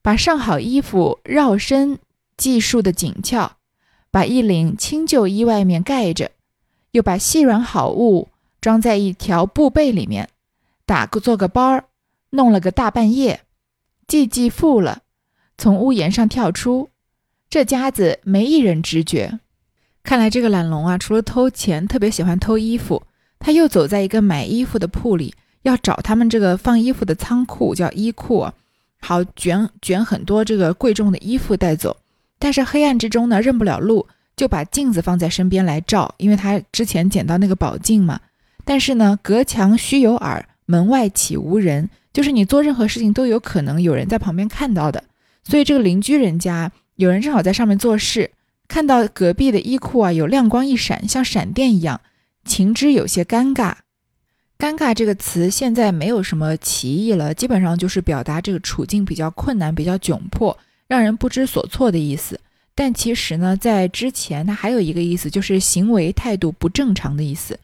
[0.01, 1.99] 把上好衣服绕身
[2.37, 3.57] 系束的紧俏，
[4.09, 6.31] 把一领清旧衣外面盖着，
[6.91, 8.29] 又把细软好物
[8.61, 10.29] 装在一条布被里面，
[10.85, 11.83] 打个做个包儿，
[12.29, 13.41] 弄了个大半夜，
[14.09, 15.03] 系系富了，
[15.55, 16.89] 从屋檐上跳出，
[17.47, 19.39] 这家子没一人知觉。
[20.01, 23.03] 看来这个懒龙啊，除了偷钱，特别喜欢偷衣服。
[23.37, 28.49] 他又走在一个买衣服的铺里，要找他们这个放衣服的仓库，叫衣库。
[28.99, 31.95] 好卷卷很多这个贵重的衣服带走，
[32.37, 38.19] 但是黑暗之中呢认不了路，就把镜子放在身边来照，因为他之前捡到那个宝镜嘛。
[38.65, 41.89] 但是呢，隔墙须有耳，门外岂无人？
[42.19, 45.05] 就是你做任何事情都有可能有人在旁边看到的。
[45.41, 48.32] 所以这个邻居人家有人正好在上面做事，
[48.67, 52.01] 看到隔壁的衣库啊有亮光一闪，像闪电一样，
[52.43, 53.75] 情之有些尴尬。
[54.58, 60.58] 尴尬这个词现在没有什么歧义了，基本上就是表达这个处境比较困难、比较窘迫，
[60.89, 62.38] 让人不知所措的意思。
[62.75, 67.58] 但其实呢，在之前它还有一个意思，就是行为态度不正常的意思。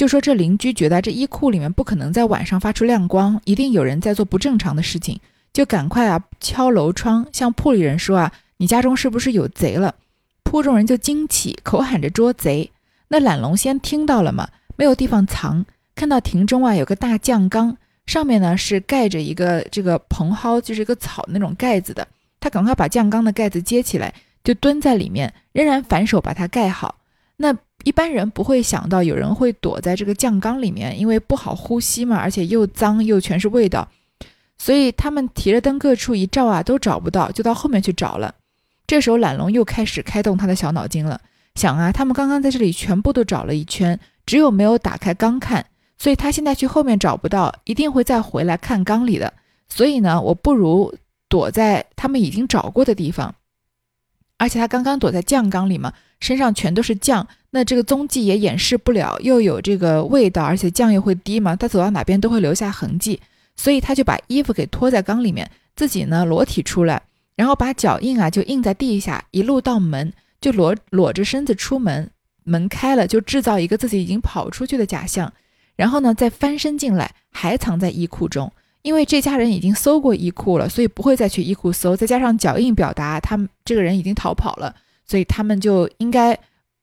[0.00, 5.20] 就说这邻居觉得这衣库里面不可能在晚上发出亮光，一定有人在做不正常的事情，
[5.52, 9.94] 就赶快啊敲楼窗，向铺里人说啊：“你家中是不是有贼了？”
[10.42, 12.70] 铺中人就惊起，口喊着捉贼。
[13.08, 14.48] 那懒龙先听到了嘛。
[14.74, 22.08] 没有地方藏，看到亭中啊有个大酱缸，上面呢是盖着一个这个蓬蒿，就是一个草那种盖子的。
[22.40, 26.94] 他赶快把酱缸的盖子接起来，就蹲在里面，仍然反手把它盖好。
[27.36, 33.88] 那一般人不会想到有人会躲在这个酱缸里面，因为不好呼吸嘛，而且又脏又全是味道，
[34.58, 38.34] 所以他们提着灯各处一照啊，都找不到，就到后面去找了。
[38.86, 41.20] 这时候懒龙又开始开动他的小脑筋了，
[41.54, 43.98] 想啊，他们刚刚在这里全部都找了一圈。
[44.26, 45.66] 只有没有打开缸看，
[45.98, 49.32] 所以他现在去后面找不到，一定会再回来看缸里的。
[49.68, 50.94] 所以呢，我不如
[51.28, 53.34] 躲在他们已经找过的地方。
[54.40, 63.20] 而且他刚刚躲在酱缸里嘛，身上全都是酱，那这个踪迹也掩饰不了，又有这个味道，而且酱又会滴嘛，他走到哪边都会留下痕迹。
[63.54, 67.02] 所以他就把衣服给脱在缸里面，自己呢裸体出来，
[67.36, 72.10] 然后把脚印啊就印在地下，一路到门就裸裸着身子出门。
[72.44, 75.30] 门开了，就制造一个自己已经跑出去的假象，
[75.76, 78.50] 然后呢，再翻身进来，还藏在衣库中，
[78.82, 81.94] 因为这家人已经搜过衣库了，所以不会再去衣库搜。
[81.96, 84.74] 再加上脚印表达他们这个人已经逃跑了，
[85.06, 86.38] 所以他们就应该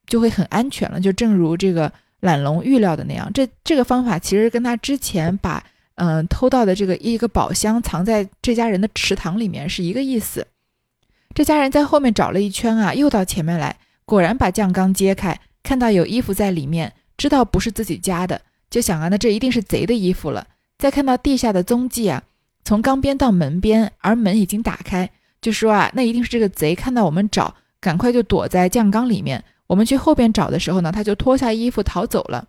[0.06, 1.00] 就会很安全了。
[1.00, 5.64] 就正如这个懒龙预料的那样，这这个方法其实跟他之前把
[5.96, 10.46] 嗯偷到的这个一个宝箱藏在这家人的池塘里面是一个意思。
[11.34, 20.46] 这家人在后面找了一圈啊，又到前面来，果然把酱缸揭开，看到有衣服在里面，知道不是自己家的，就想啊，那这一定是贼的衣服了。
[20.78, 22.22] 再看到地下的踪迹啊，
[22.64, 25.10] 从缸边到门边，而门已经打开，
[25.40, 29.44] 就说啊，那一定是这个贼看到我们找，赶快就躲在酱缸里面。
[29.66, 32.46] 我们去后边找的时候呢，他就脱下衣服逃走了。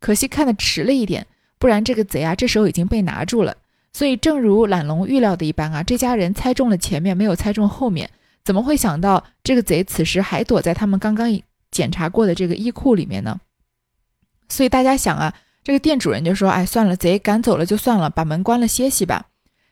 [0.00, 1.26] 可惜看的迟了一点，
[1.58, 3.56] 不然这个贼啊，这时候已经被拿住了。
[3.94, 8.10] 所以正如懒龙预料的一般啊，这家人猜中了前面，没有猜中后面，
[8.44, 13.40] 怎么会想到这个贼此时还躲在他们刚刚检查过的这个衣库里面呢？
[14.50, 15.32] 所以大家想啊。
[15.64, 19.26] 这个店主人就说：“哎，算了，贼赶走了就算了，把门关了歇息吧。”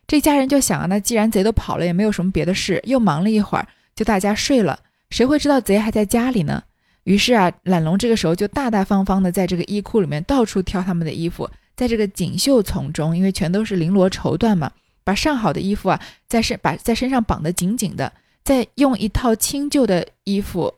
[0.07, 4.79] 这家人就想啊，那既然贼都跑了，也没有什么别的事，又忙了一会儿，就大家睡了。
[5.11, 6.63] 谁会知道贼还在家里呢？
[7.05, 14.71] 于是啊，懒龙这个时候就大大方方的在这个衣库里面到处挑他们的衣服，在这个锦绣丛中，因为全都是绫罗绸缎嘛，
[15.03, 18.13] 把上好的衣服啊，在身把在身上绑得紧紧的，
[18.45, 20.73] 再用一套清旧的衣服，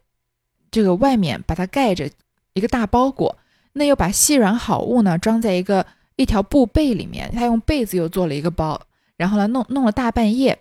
[0.71, 2.09] 这个外面把它盖着
[2.55, 3.37] 一个大包裹。
[3.75, 8.81] 那又把细软好物呢装在一个一条布被里面，他用被子又做了一个包，
[9.17, 10.61] 然后呢弄弄了大半夜，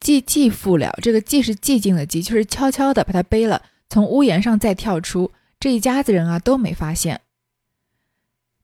[0.00, 0.98] 寂寂复了。
[1.02, 5.30] 这个寂是寂静的寂，就是悄悄的把它背了，从屋檐上再跳出。
[5.60, 7.20] 这一家子人啊都没发现。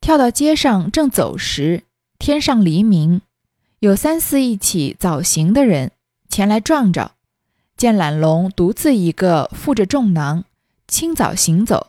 [0.01, 1.83] 跳到街上正走时，
[2.19, 3.21] 天上黎明，
[3.81, 5.93] 有三四一起早行的人
[6.29, 7.13] 前来撞着，
[7.77, 10.45] 见懒龙独自一个负着重囊，
[10.89, 11.89] 清早行走。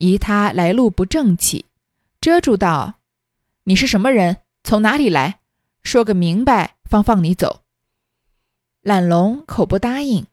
[0.00, 1.66] 疑他来路不正气，
[2.22, 2.94] 遮住道
[3.64, 4.38] ：“你是什么人？
[4.64, 5.40] 从哪里来？
[5.82, 7.60] 说个明白，方放你走。”
[8.80, 10.24] 懒龙口不答应，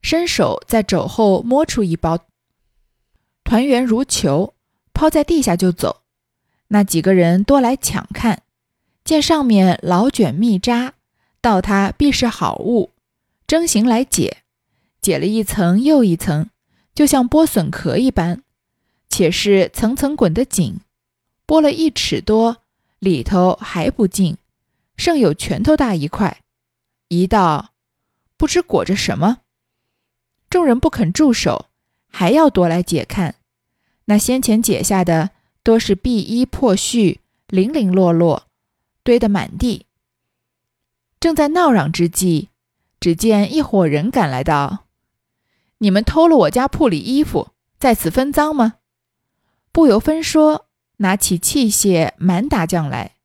[0.00, 2.18] 伸手在肘后摸出一包，
[3.44, 4.54] 团圆如球，
[4.92, 6.02] 抛在地下就走。
[6.68, 8.42] 那几个人多来抢看，
[9.04, 10.94] 见上面老卷密扎，
[11.40, 12.90] 道他必是好物，
[13.46, 14.38] 争行来解，
[15.00, 16.50] 解了一层又一层，
[16.92, 18.42] 就像剥笋壳一般。
[19.12, 20.80] 且是层层滚得紧，
[21.46, 22.62] 剥了一尺多，
[22.98, 24.38] 里头还不净，
[24.96, 26.40] 剩有拳头大一块。
[27.08, 27.74] 一道
[28.38, 29.40] 不知裹着什么，
[30.48, 31.66] 众人不肯住手，
[32.08, 33.34] 还要夺来解看。
[34.06, 38.46] 那先前解下的多是碧衣破絮，零零落落，
[39.02, 39.84] 堆得满地。
[41.20, 42.48] 正在闹嚷之际，
[42.98, 44.86] 只见一伙人赶来道
[45.78, 48.76] ：“你们偷了我家铺里衣服，在此分赃吗？”
[49.72, 50.66] 不由分说，
[50.98, 53.16] 拿起器械满打将来，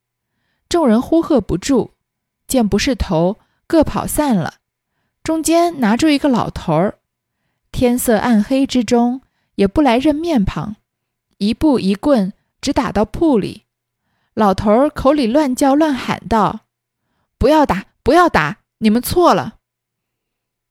[0.70, 1.92] 众人呼喝不住，
[2.48, 4.56] 见不是头，各跑散了。
[5.22, 7.00] 中间拿住一个老头儿，
[7.74, 9.22] 天色暗黑之中，
[9.56, 10.78] 也不来认面庞，
[11.38, 12.32] 一步一棍，
[12.62, 13.64] 直打到铺里。
[14.34, 16.62] 老头儿口里乱叫乱喊道
[17.38, 19.58] ：“不要打，不要打，你们错了。”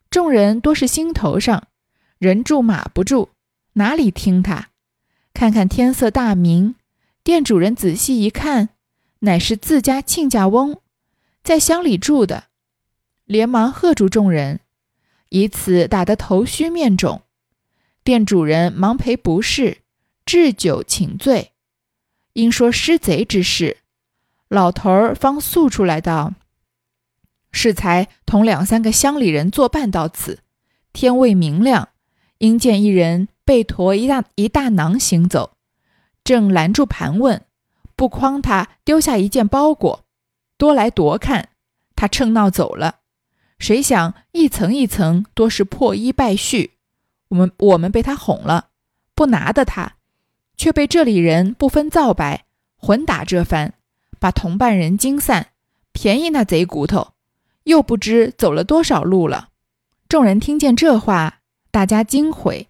[0.08, 1.68] 众人多是心头上，
[2.16, 3.28] 人住马不住，
[3.74, 4.70] 哪里听他？
[5.36, 6.76] 看看天色大明，
[7.22, 8.70] 店主人仔细一看，
[9.18, 10.80] 乃是自家亲家翁，
[11.44, 12.44] 在乡里住的，
[13.26, 14.60] 连忙喝住众人，
[15.28, 17.20] 以此打得头虚面肿。
[18.02, 19.82] 店主人忙赔不是，
[20.24, 21.52] 置酒请罪。
[22.32, 23.76] 因说失贼之事，
[24.48, 26.32] 老头儿方诉出来道：
[27.52, 30.38] 适才同两三个乡里人作伴到此，
[30.94, 31.90] 天未明亮，
[32.38, 33.28] 因见一人。
[33.46, 35.52] 被驮一大一大囊行走，
[36.24, 37.42] 正拦住盘问，
[37.94, 40.04] 不诓他丢下一件包裹，
[40.58, 41.50] 多来夺看。
[41.94, 42.96] 他趁闹走了，
[43.58, 46.72] 谁想一层一层多是破衣败絮，
[47.28, 48.70] 我们我们被他哄了，
[49.14, 49.94] 不拿的他，
[50.56, 52.44] 却被这里人不分皂白，
[52.76, 53.74] 混打这番，
[54.18, 55.50] 把同伴人惊散，
[55.92, 57.12] 便宜那贼骨头，
[57.62, 59.50] 又不知走了多少路了。
[60.08, 61.38] 众人听见这话，
[61.70, 62.68] 大家惊悔。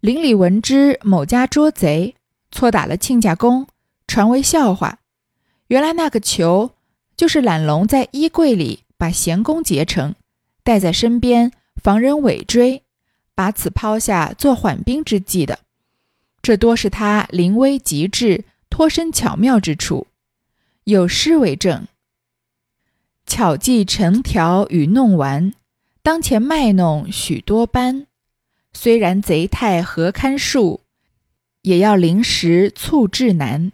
[0.00, 2.16] 邻里闻之，某家捉贼，
[2.50, 3.66] 错打了亲家公，
[4.06, 5.00] 传为笑话。
[5.66, 6.70] 原来那个球，
[7.14, 10.14] 就是懒龙在衣柜里把闲工结成，
[10.64, 12.82] 带在身边，防人尾追，
[13.34, 15.58] 把此抛下做缓兵之计的。
[16.40, 20.06] 这多是他临危极致、脱身巧妙之处。
[20.84, 21.86] 有诗为证
[23.26, 25.52] ：“巧计成条与弄完，
[26.02, 28.06] 当前卖弄许多般。”
[28.72, 30.80] 虽然贼太何堪数，
[31.62, 33.72] 也要临时促至难。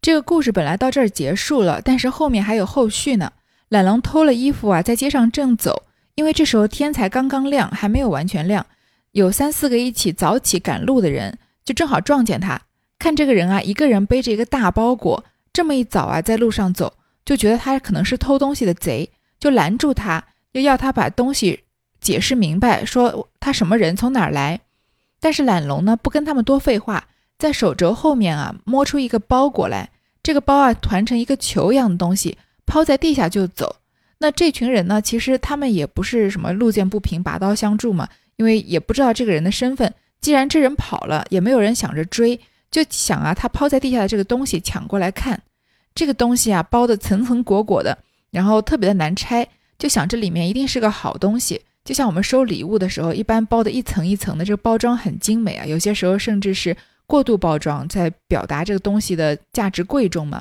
[0.00, 3.32] 这个故事本来到这儿结束了，但是后面还有后续呢。
[3.68, 8.66] 懒龙偷了衣服啊，在街上正走，因为这时候天才刚刚亮，还没有完全亮，
[9.12, 12.62] 有三四个一起早起赶路的人，就正好撞见他。
[12.98, 16.94] 看这个人啊，一个人背着一个大包裹，这么一早啊，在路上走，
[17.24, 21.60] 就觉得他可能是偷东西的贼，就拦住他，又要他把东西
[22.00, 24.60] 解释明白，说他什么人，从哪儿来。
[25.20, 27.06] 但是懒龙呢，不跟他们多废话。
[27.38, 29.88] 在手肘后面啊，摸出一个包裹来，
[30.22, 32.36] 这个包啊团成一个球一样的东西，
[32.66, 33.76] 抛在地下就走。
[34.18, 39.90] 那这群人呢，其实他们也不是什么路见不平拔刀相助嘛，因为也不知道这个人的身份。
[40.20, 42.38] 既然这人跑了，也没有人想着追，
[42.70, 45.40] 就想啊，他抛在地下的这个东西抢过来看。
[45.94, 47.96] 这个东西啊，包的层层裹裹的，
[48.30, 49.48] 然后特别的难拆，
[49.78, 51.62] 就想这里面一定是个好东西。
[51.90, 56.76] 就像我们收礼物的时候，一般包的一层一层的，这个包装很精美啊，有些时候甚至是。
[57.04, 60.40] 过度包装在表达这个东西的价值贵重嘛？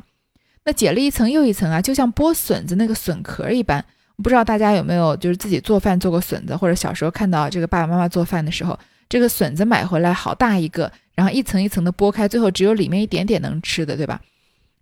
[0.64, 3.84] 那解了一层又一层啊，就像剥笋子那个笋壳一般。
[4.22, 8.78] 不知道大家有没有就是自己做饭做过笋子，或者小时候看到这个爸爸妈妈做饭的时候，
[9.10, 14.22] 这个笋子买回来好大一个，然后一层一层的剥开，最后只有里面一点点能吃的，对吧？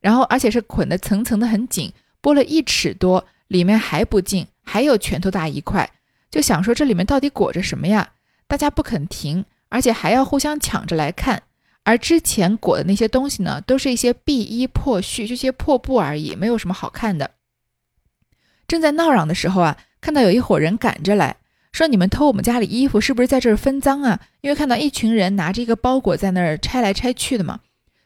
[0.01, 5.89] 然后而且是捆的层层的很紧，剥了一尺多，里面还不净，还有拳头大一块。
[6.29, 8.11] 就想说这里面到底裹着什么呀？
[8.47, 11.43] 大家不肯停，而且还要互相抢着来看。
[11.83, 17.31] 而之前裹的那些东西呢，都是一些敝衣破絮，这些破布而已，没有什么好看的。
[18.67, 21.37] 正在闹嚷的时候啊，看到有一伙人赶着来
[21.71, 27.61] 说：“你们偷我们家里衣服，是不是在这儿分赃啊？”因为看到一群人拿着一个包裹在那儿拆来拆去的嘛，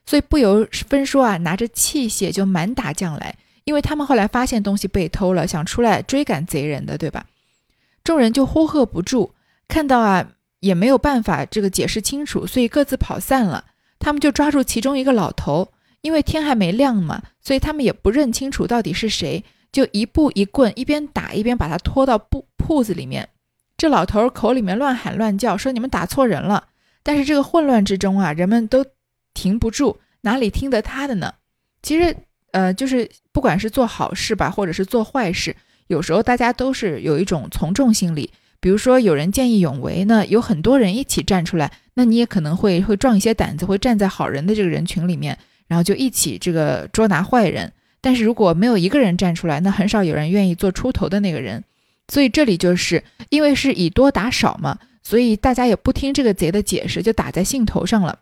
[0.05, 3.35] 所以不由分说啊，拿着器械就满打将来。
[3.63, 7.25] 因为他们后来发现东西被偷了，想出来追赶贼人的，对吧？
[8.03, 9.33] 众人就呼喝不住，
[9.67, 13.65] 看到啊，也没有办法这个解释清楚，所以各自跑散了。
[13.99, 15.71] 他们就抓住其中一个老头，
[16.01, 23.29] 因为天还没亮嘛，所以他们也不认清楚到底是谁，就一步一棍，一边打一边把他拖到铺铺子里面。
[23.77, 26.69] 这老头口里面乱喊乱叫，说你们打错人了。
[27.03, 28.85] 但是这个混乱之中啊，人们都
[29.33, 31.33] 停不住，哪里听得他的呢？
[31.81, 32.15] 其实，
[32.51, 35.55] 呃，就是不管是做好事吧，或者是做坏事，
[35.91, 38.31] 有时候大家都是有一种从众心理。
[38.61, 45.37] 比如说有人见义勇为呢，有很多人一起站出来，那你也可能会会壮一些胆子，会站在好人的这个人群里面，
[45.67, 47.73] 然后就一起这个捉拿坏人。
[47.99, 51.63] 但是如果没有一个人站出来，那很少有人愿意做出头的那个人。
[52.07, 58.19] 所以这里就是因为是以多打少嘛，所以大家也不听这个贼的解释，就打在兴头上了。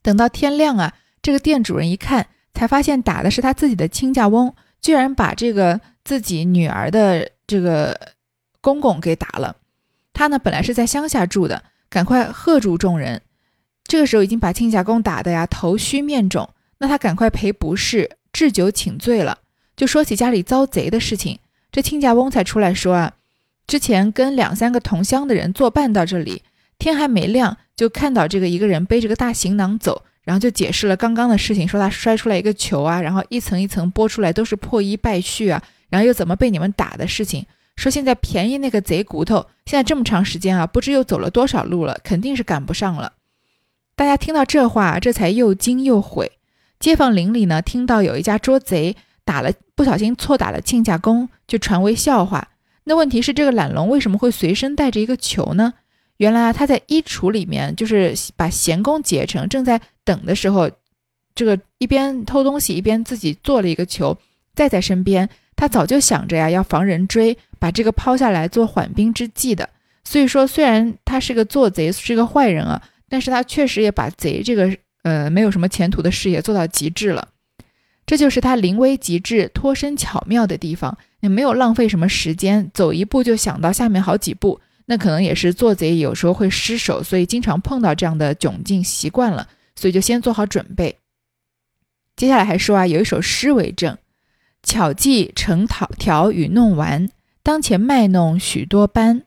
[0.00, 7.98] 等到天亮啊，这个店主人一看，才发现打的是他自己的亲家翁，居然把这个自己女儿的这个。
[8.62, 9.56] 公公给打了，
[10.12, 13.22] 他呢本来是在乡下住的，赶快喝住众人。
[13.84, 19.38] 这个时候已经把亲家公打的呀头虚面肿，那他赶快赔不是，置酒请罪了。
[19.74, 21.38] 就说起家里遭贼的事情，
[21.72, 23.14] 这亲家翁才出来说啊，
[23.66, 26.42] 之前跟两三个同乡的人作伴到这里，
[26.78, 37.44] 天还没亮就看到这个一个人背着个大行囊走，然后就解释了刚刚的事情，说他摔出来一个球啊，然后一层一层剥出来都是破衣败絮啊，然后又怎么被你们打的事情。
[37.74, 43.14] 说现在便宜那个贼骨头，现在这么长时间啊，不知又走了多少路了，肯定是赶不上了。
[43.96, 46.30] 大家听到这话，这才又惊又悔。
[46.78, 52.50] 街坊邻里呢，听到有一家捉贼打了，不小心错打了亲家公，就传为笑话。
[52.84, 55.74] 那问题是，这个懒龙为什么会随身带着一个球呢？
[56.20, 60.70] 原来，他在衣橱里面，就是把闲工结成，正在等的时候，
[61.34, 64.14] 这个一边偷东西一边自己做了一个球，
[64.54, 65.26] 带在身边。
[65.56, 69.66] 他早就想着呀，要防人追，把这个抛下来做缓兵之计的。
[70.04, 77.28] 所以说，虽然他是个做贼，是个坏人啊，但是他确实也把贼这个呃没有什么前途的事业做到极致了。
[78.04, 84.60] 这就是他临危极致、脱身巧妙的地方，也没有浪费什么时间，走一步就想到下面好几步。
[84.86, 90.96] 那可能也是做贼有时候会失手，所以经常碰到这样的窘境，习惯了，所以就先做好准备。
[92.16, 93.96] 接下来还说啊，有一首诗为证。
[94.62, 95.66] 巧计成
[95.96, 97.08] 条与弄丸，
[97.42, 99.22] 当前卖弄许多般。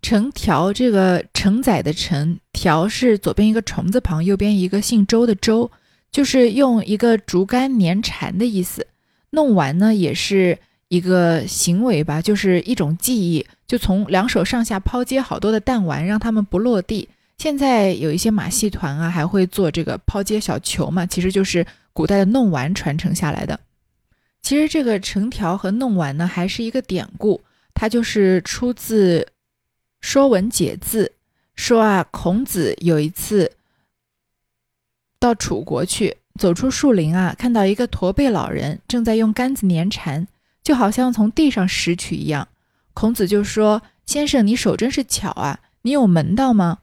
[0.00, 5.70] 成条这个承载的承条是左边一个虫字旁，右边一个姓周的周，
[6.10, 8.86] 就是用一个竹竿粘缠的意思。
[9.30, 10.58] 弄完呢也是
[10.88, 17.08] 一个行为吧，就是一种技艺，就从两手上下抛接好多的弹丸，让它们不落地。
[17.36, 23.60] 现在有一些马戏团啊，还会做这个抛接小球嘛，其实就是古代的弄丸传承下来的。
[24.40, 27.42] 其实这个成条和弄丸呢，还是一个典故，
[27.74, 29.20] 它就是出自
[30.00, 31.04] 《说文解字》，
[31.54, 33.52] 说啊，孔子有一次
[35.20, 40.26] 到楚国去，走出树林啊，看到一个驼背老人正在用杆子粘蝉，
[40.62, 42.48] 就好像从地上拾取一样。
[42.98, 46.78] 孔子就说：“先生，你手真是巧啊，你有门道吗？”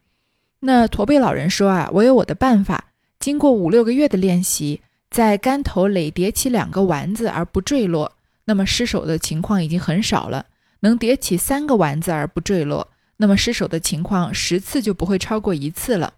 [0.63, 2.93] 那驼背老人说：“啊，我有我的办法。
[3.20, 4.80] 经过五六个月的练习，
[5.11, 8.13] 在杆头垒叠起两个丸子而不坠落，
[8.45, 10.45] 那么失手的情况已经很少了。
[10.80, 12.88] 能叠起三个丸子而不坠落，
[13.18, 16.13] 那么失手的情况十次就不会超过一次了。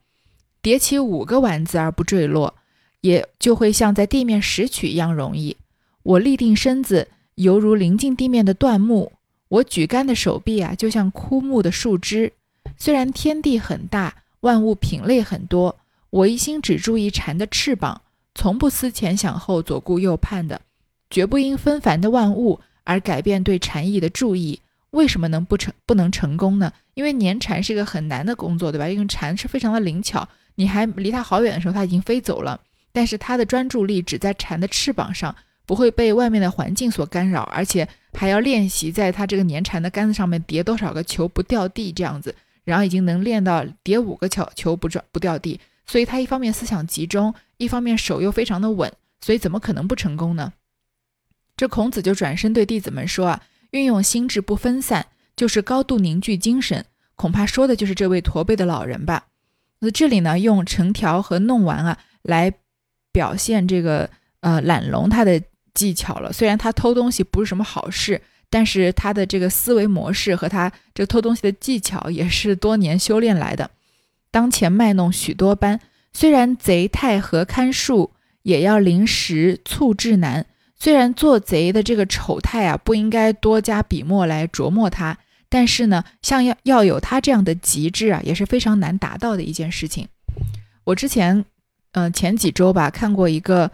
[0.61, 2.53] 叠起五个丸子而不坠落。”
[3.01, 5.57] 也就会像在地面拾取一样容易。
[6.03, 9.11] 我立定身子，犹如临近地面的断木；
[9.49, 12.33] 我举竿的手臂啊，就像枯木的树枝。
[12.77, 15.79] 虽然天地很大，万物品类很多，
[16.09, 18.01] 我一心只注意蝉的翅膀，
[18.35, 20.61] 从不思前想后、左顾右盼的，
[21.09, 24.59] 绝不因纷繁的万物而改变对蝉翼的注意。
[24.91, 26.71] 为什么能不成不能成功呢？
[26.93, 28.87] 因为粘蝉是一个很难的工作，对吧？
[28.87, 32.59] 因为蝉是非常的灵巧，你还离它好远的时候，它已经飞走了。
[32.91, 35.35] 但是它的专注力只在蝉的翅膀上，
[35.67, 48.91] 不会被外面的环境所干扰，而且还要练习在它这个粘蝉的杆子上面叠多少个球不掉地这样子，然后已经能练到叠五个球球不转不掉地，所以他一方面思想集中，一方面手又非常的稳，
[49.21, 50.53] 所以怎么可能不成功呢？
[51.55, 55.05] 这孔子就转身对弟子们说啊，运用心智不分散，
[55.35, 59.27] 就是高度凝聚精神，恐怕说的就是这位驼背的老人吧。
[59.79, 62.53] 那这里呢，用成条和弄完啊来。
[63.13, 64.07] 表现这个
[64.41, 65.41] 呃懒龙他的
[65.77, 68.19] 技巧了，虽然他偷东西不是什么好事，
[68.49, 73.69] 但是他的这个思维模式和他这个偷东西的技巧也是多年修炼来的。
[74.31, 75.79] 当前卖弄许多般，
[76.11, 78.11] 虽然贼太和看树，
[78.41, 80.47] 也要临时促智难。
[80.75, 90.07] 虽然做贼的这个丑态啊，不应该多加笔墨来琢磨他，但是呢，像要要有他这样的极致啊，也是非常难达到的一件事情。
[90.85, 91.45] 我之前。
[91.93, 93.71] 嗯，前几周吧，看过一个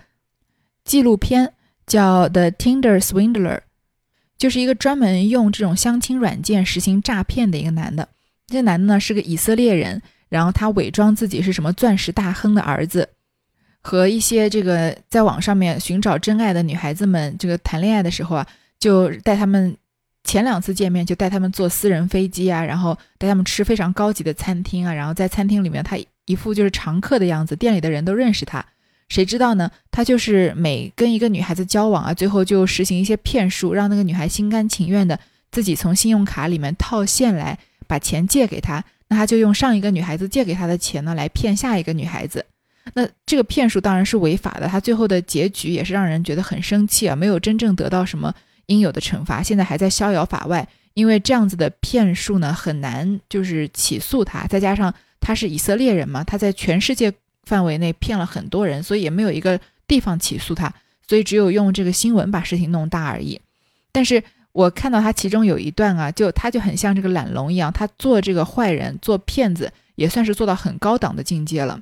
[0.85, 1.51] 纪录片，
[1.85, 3.57] 叫《The Tinder Swindler》，
[4.37, 8.07] 就是一个专门用这种相亲软件实行诈骗的一个男的。
[8.47, 13.09] 这男的呢是个以色列人，然后他伪装自己是什么钻石大亨的儿子，
[13.81, 18.47] 和一些这个在网上面寻找真爱的女孩子们这个谈恋爱的时候啊，
[18.79, 19.75] 就带他们
[20.23, 25.97] 前两次见面就带他们坐私人飞机啊，然后带他们吃非常高级的餐厅啊，然后在餐厅里面他。
[26.25, 28.65] 一副就是常客的样子，店里的人都认识他。
[29.09, 29.69] 谁知道呢？
[29.91, 35.19] 他就是每跟一个女孩子交往啊，最后就实行一些骗术，让那个女孩心甘情愿的
[35.51, 38.83] 自己从信用卡里面套现来把钱借给他。
[39.09, 42.43] 那他就用上一个女孩子借给他的钱呢，来骗下一个女孩子。
[42.95, 48.33] 那这个骗术当然是违法的，他最后的结局也是让人觉得很生气啊，没有真正得到什么
[48.65, 50.67] 应有的惩罚，现在还在逍遥法外。
[50.95, 54.93] 因为这样子的骗术呢，很难就是起诉他，再加上。
[55.25, 56.21] 他是以色列人嘛？
[56.21, 57.09] 他在全世界
[57.43, 60.73] 范围内骗了很多人，所以也没有一个地方起诉他，
[61.07, 63.39] 所以只有用这个新闻把事情弄大而已。
[63.91, 71.81] 但是我看到他其中有一段啊，就他就很像这个懒龙一样，他做这个坏人、做骗子也算是做到很高档的境界了。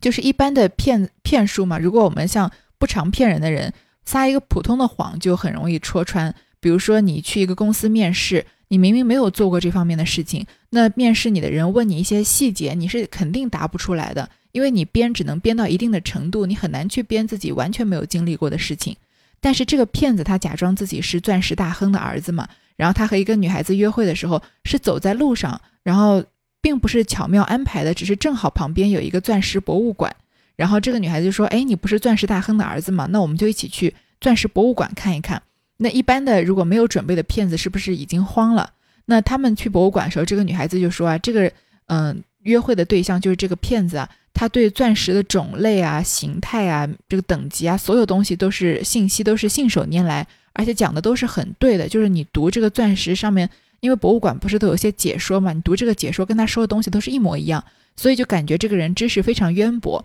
[0.00, 3.72] 就是一般的骗骗术嘛，如果我们像不常骗人的人
[4.04, 6.34] 撒一个普通的谎，就很容易戳穿。
[6.60, 8.46] 比如说你去一个公司面试。
[8.68, 18.96] 你明明没有做过这方面的事情，那面试你的人问你一些细节，你是肯定答不出来的，因为你编只能编到一定的程度，你很难去编自己完全没有经历过的事情。
[19.40, 26.24] 但是这个骗子他假装自己是钻石大亨的儿子嘛，然后他和一个女孩子约会的时候是走在路上，然后
[26.62, 30.14] 并不是巧妙安排的，只是正好旁边有一个钻石博物馆，
[30.54, 33.08] 然后这个女孩子就说：“哎，你不是钻石大亨的儿子吗？
[33.10, 35.42] 那我们就一起去钻石博物馆看一看。”
[35.76, 38.70] 那一般的如果没有准备的骗子是不是已经慌了？
[39.06, 41.52] 那他们去博物馆的时候，这个女孩子就说啊，这个
[41.88, 51.88] 嗯，约会的对象就是这个骗子啊，他对钻石的种类啊、形态啊、这个等级啊，所有东西都是信息都是信手拈来，而且讲的都是很对的。
[51.88, 57.62] 就是你读这个钻石上面，因为博物馆不是都有些解说嘛，你读这个解说跟他说的东西都是一模一样，
[57.96, 60.04] 所以就感觉这个人知识非常渊博。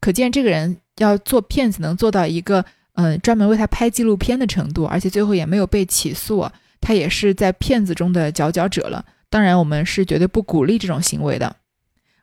[0.00, 2.64] 可见这个人要做骗子能做到一个。
[2.94, 6.46] 嗯，专门为他拍纪录片的程度，而且最后也没有被起诉，
[6.80, 9.02] 他也是在骗子中的佼佼者了。
[9.30, 11.56] 当然，我们是绝对不鼓励这种行为的。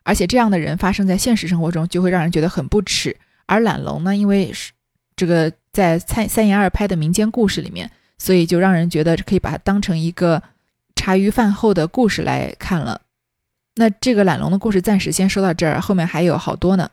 [0.08, 3.14] 而且这样的人发生在现实生活中，就会让人觉得很不耻。
[3.44, 4.72] 而懒龙呢，因为是
[5.14, 10.42] 这个在三三言二拍的民间故事里面，所以就让人觉得可以把它当成一个
[10.96, 13.02] 茶余饭后的故事来看了。
[13.74, 16.90] 那这个懒龙的故事暂时先说到这儿，后面还有好多呢。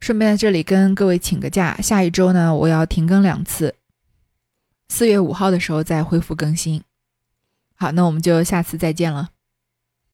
[0.00, 3.76] 顺便在这里跟各位请个假，下一周呢我要停更两次，
[4.88, 6.82] 四月五号的时候再恢复更新。
[7.76, 9.30] 好，那我们就下次再见了。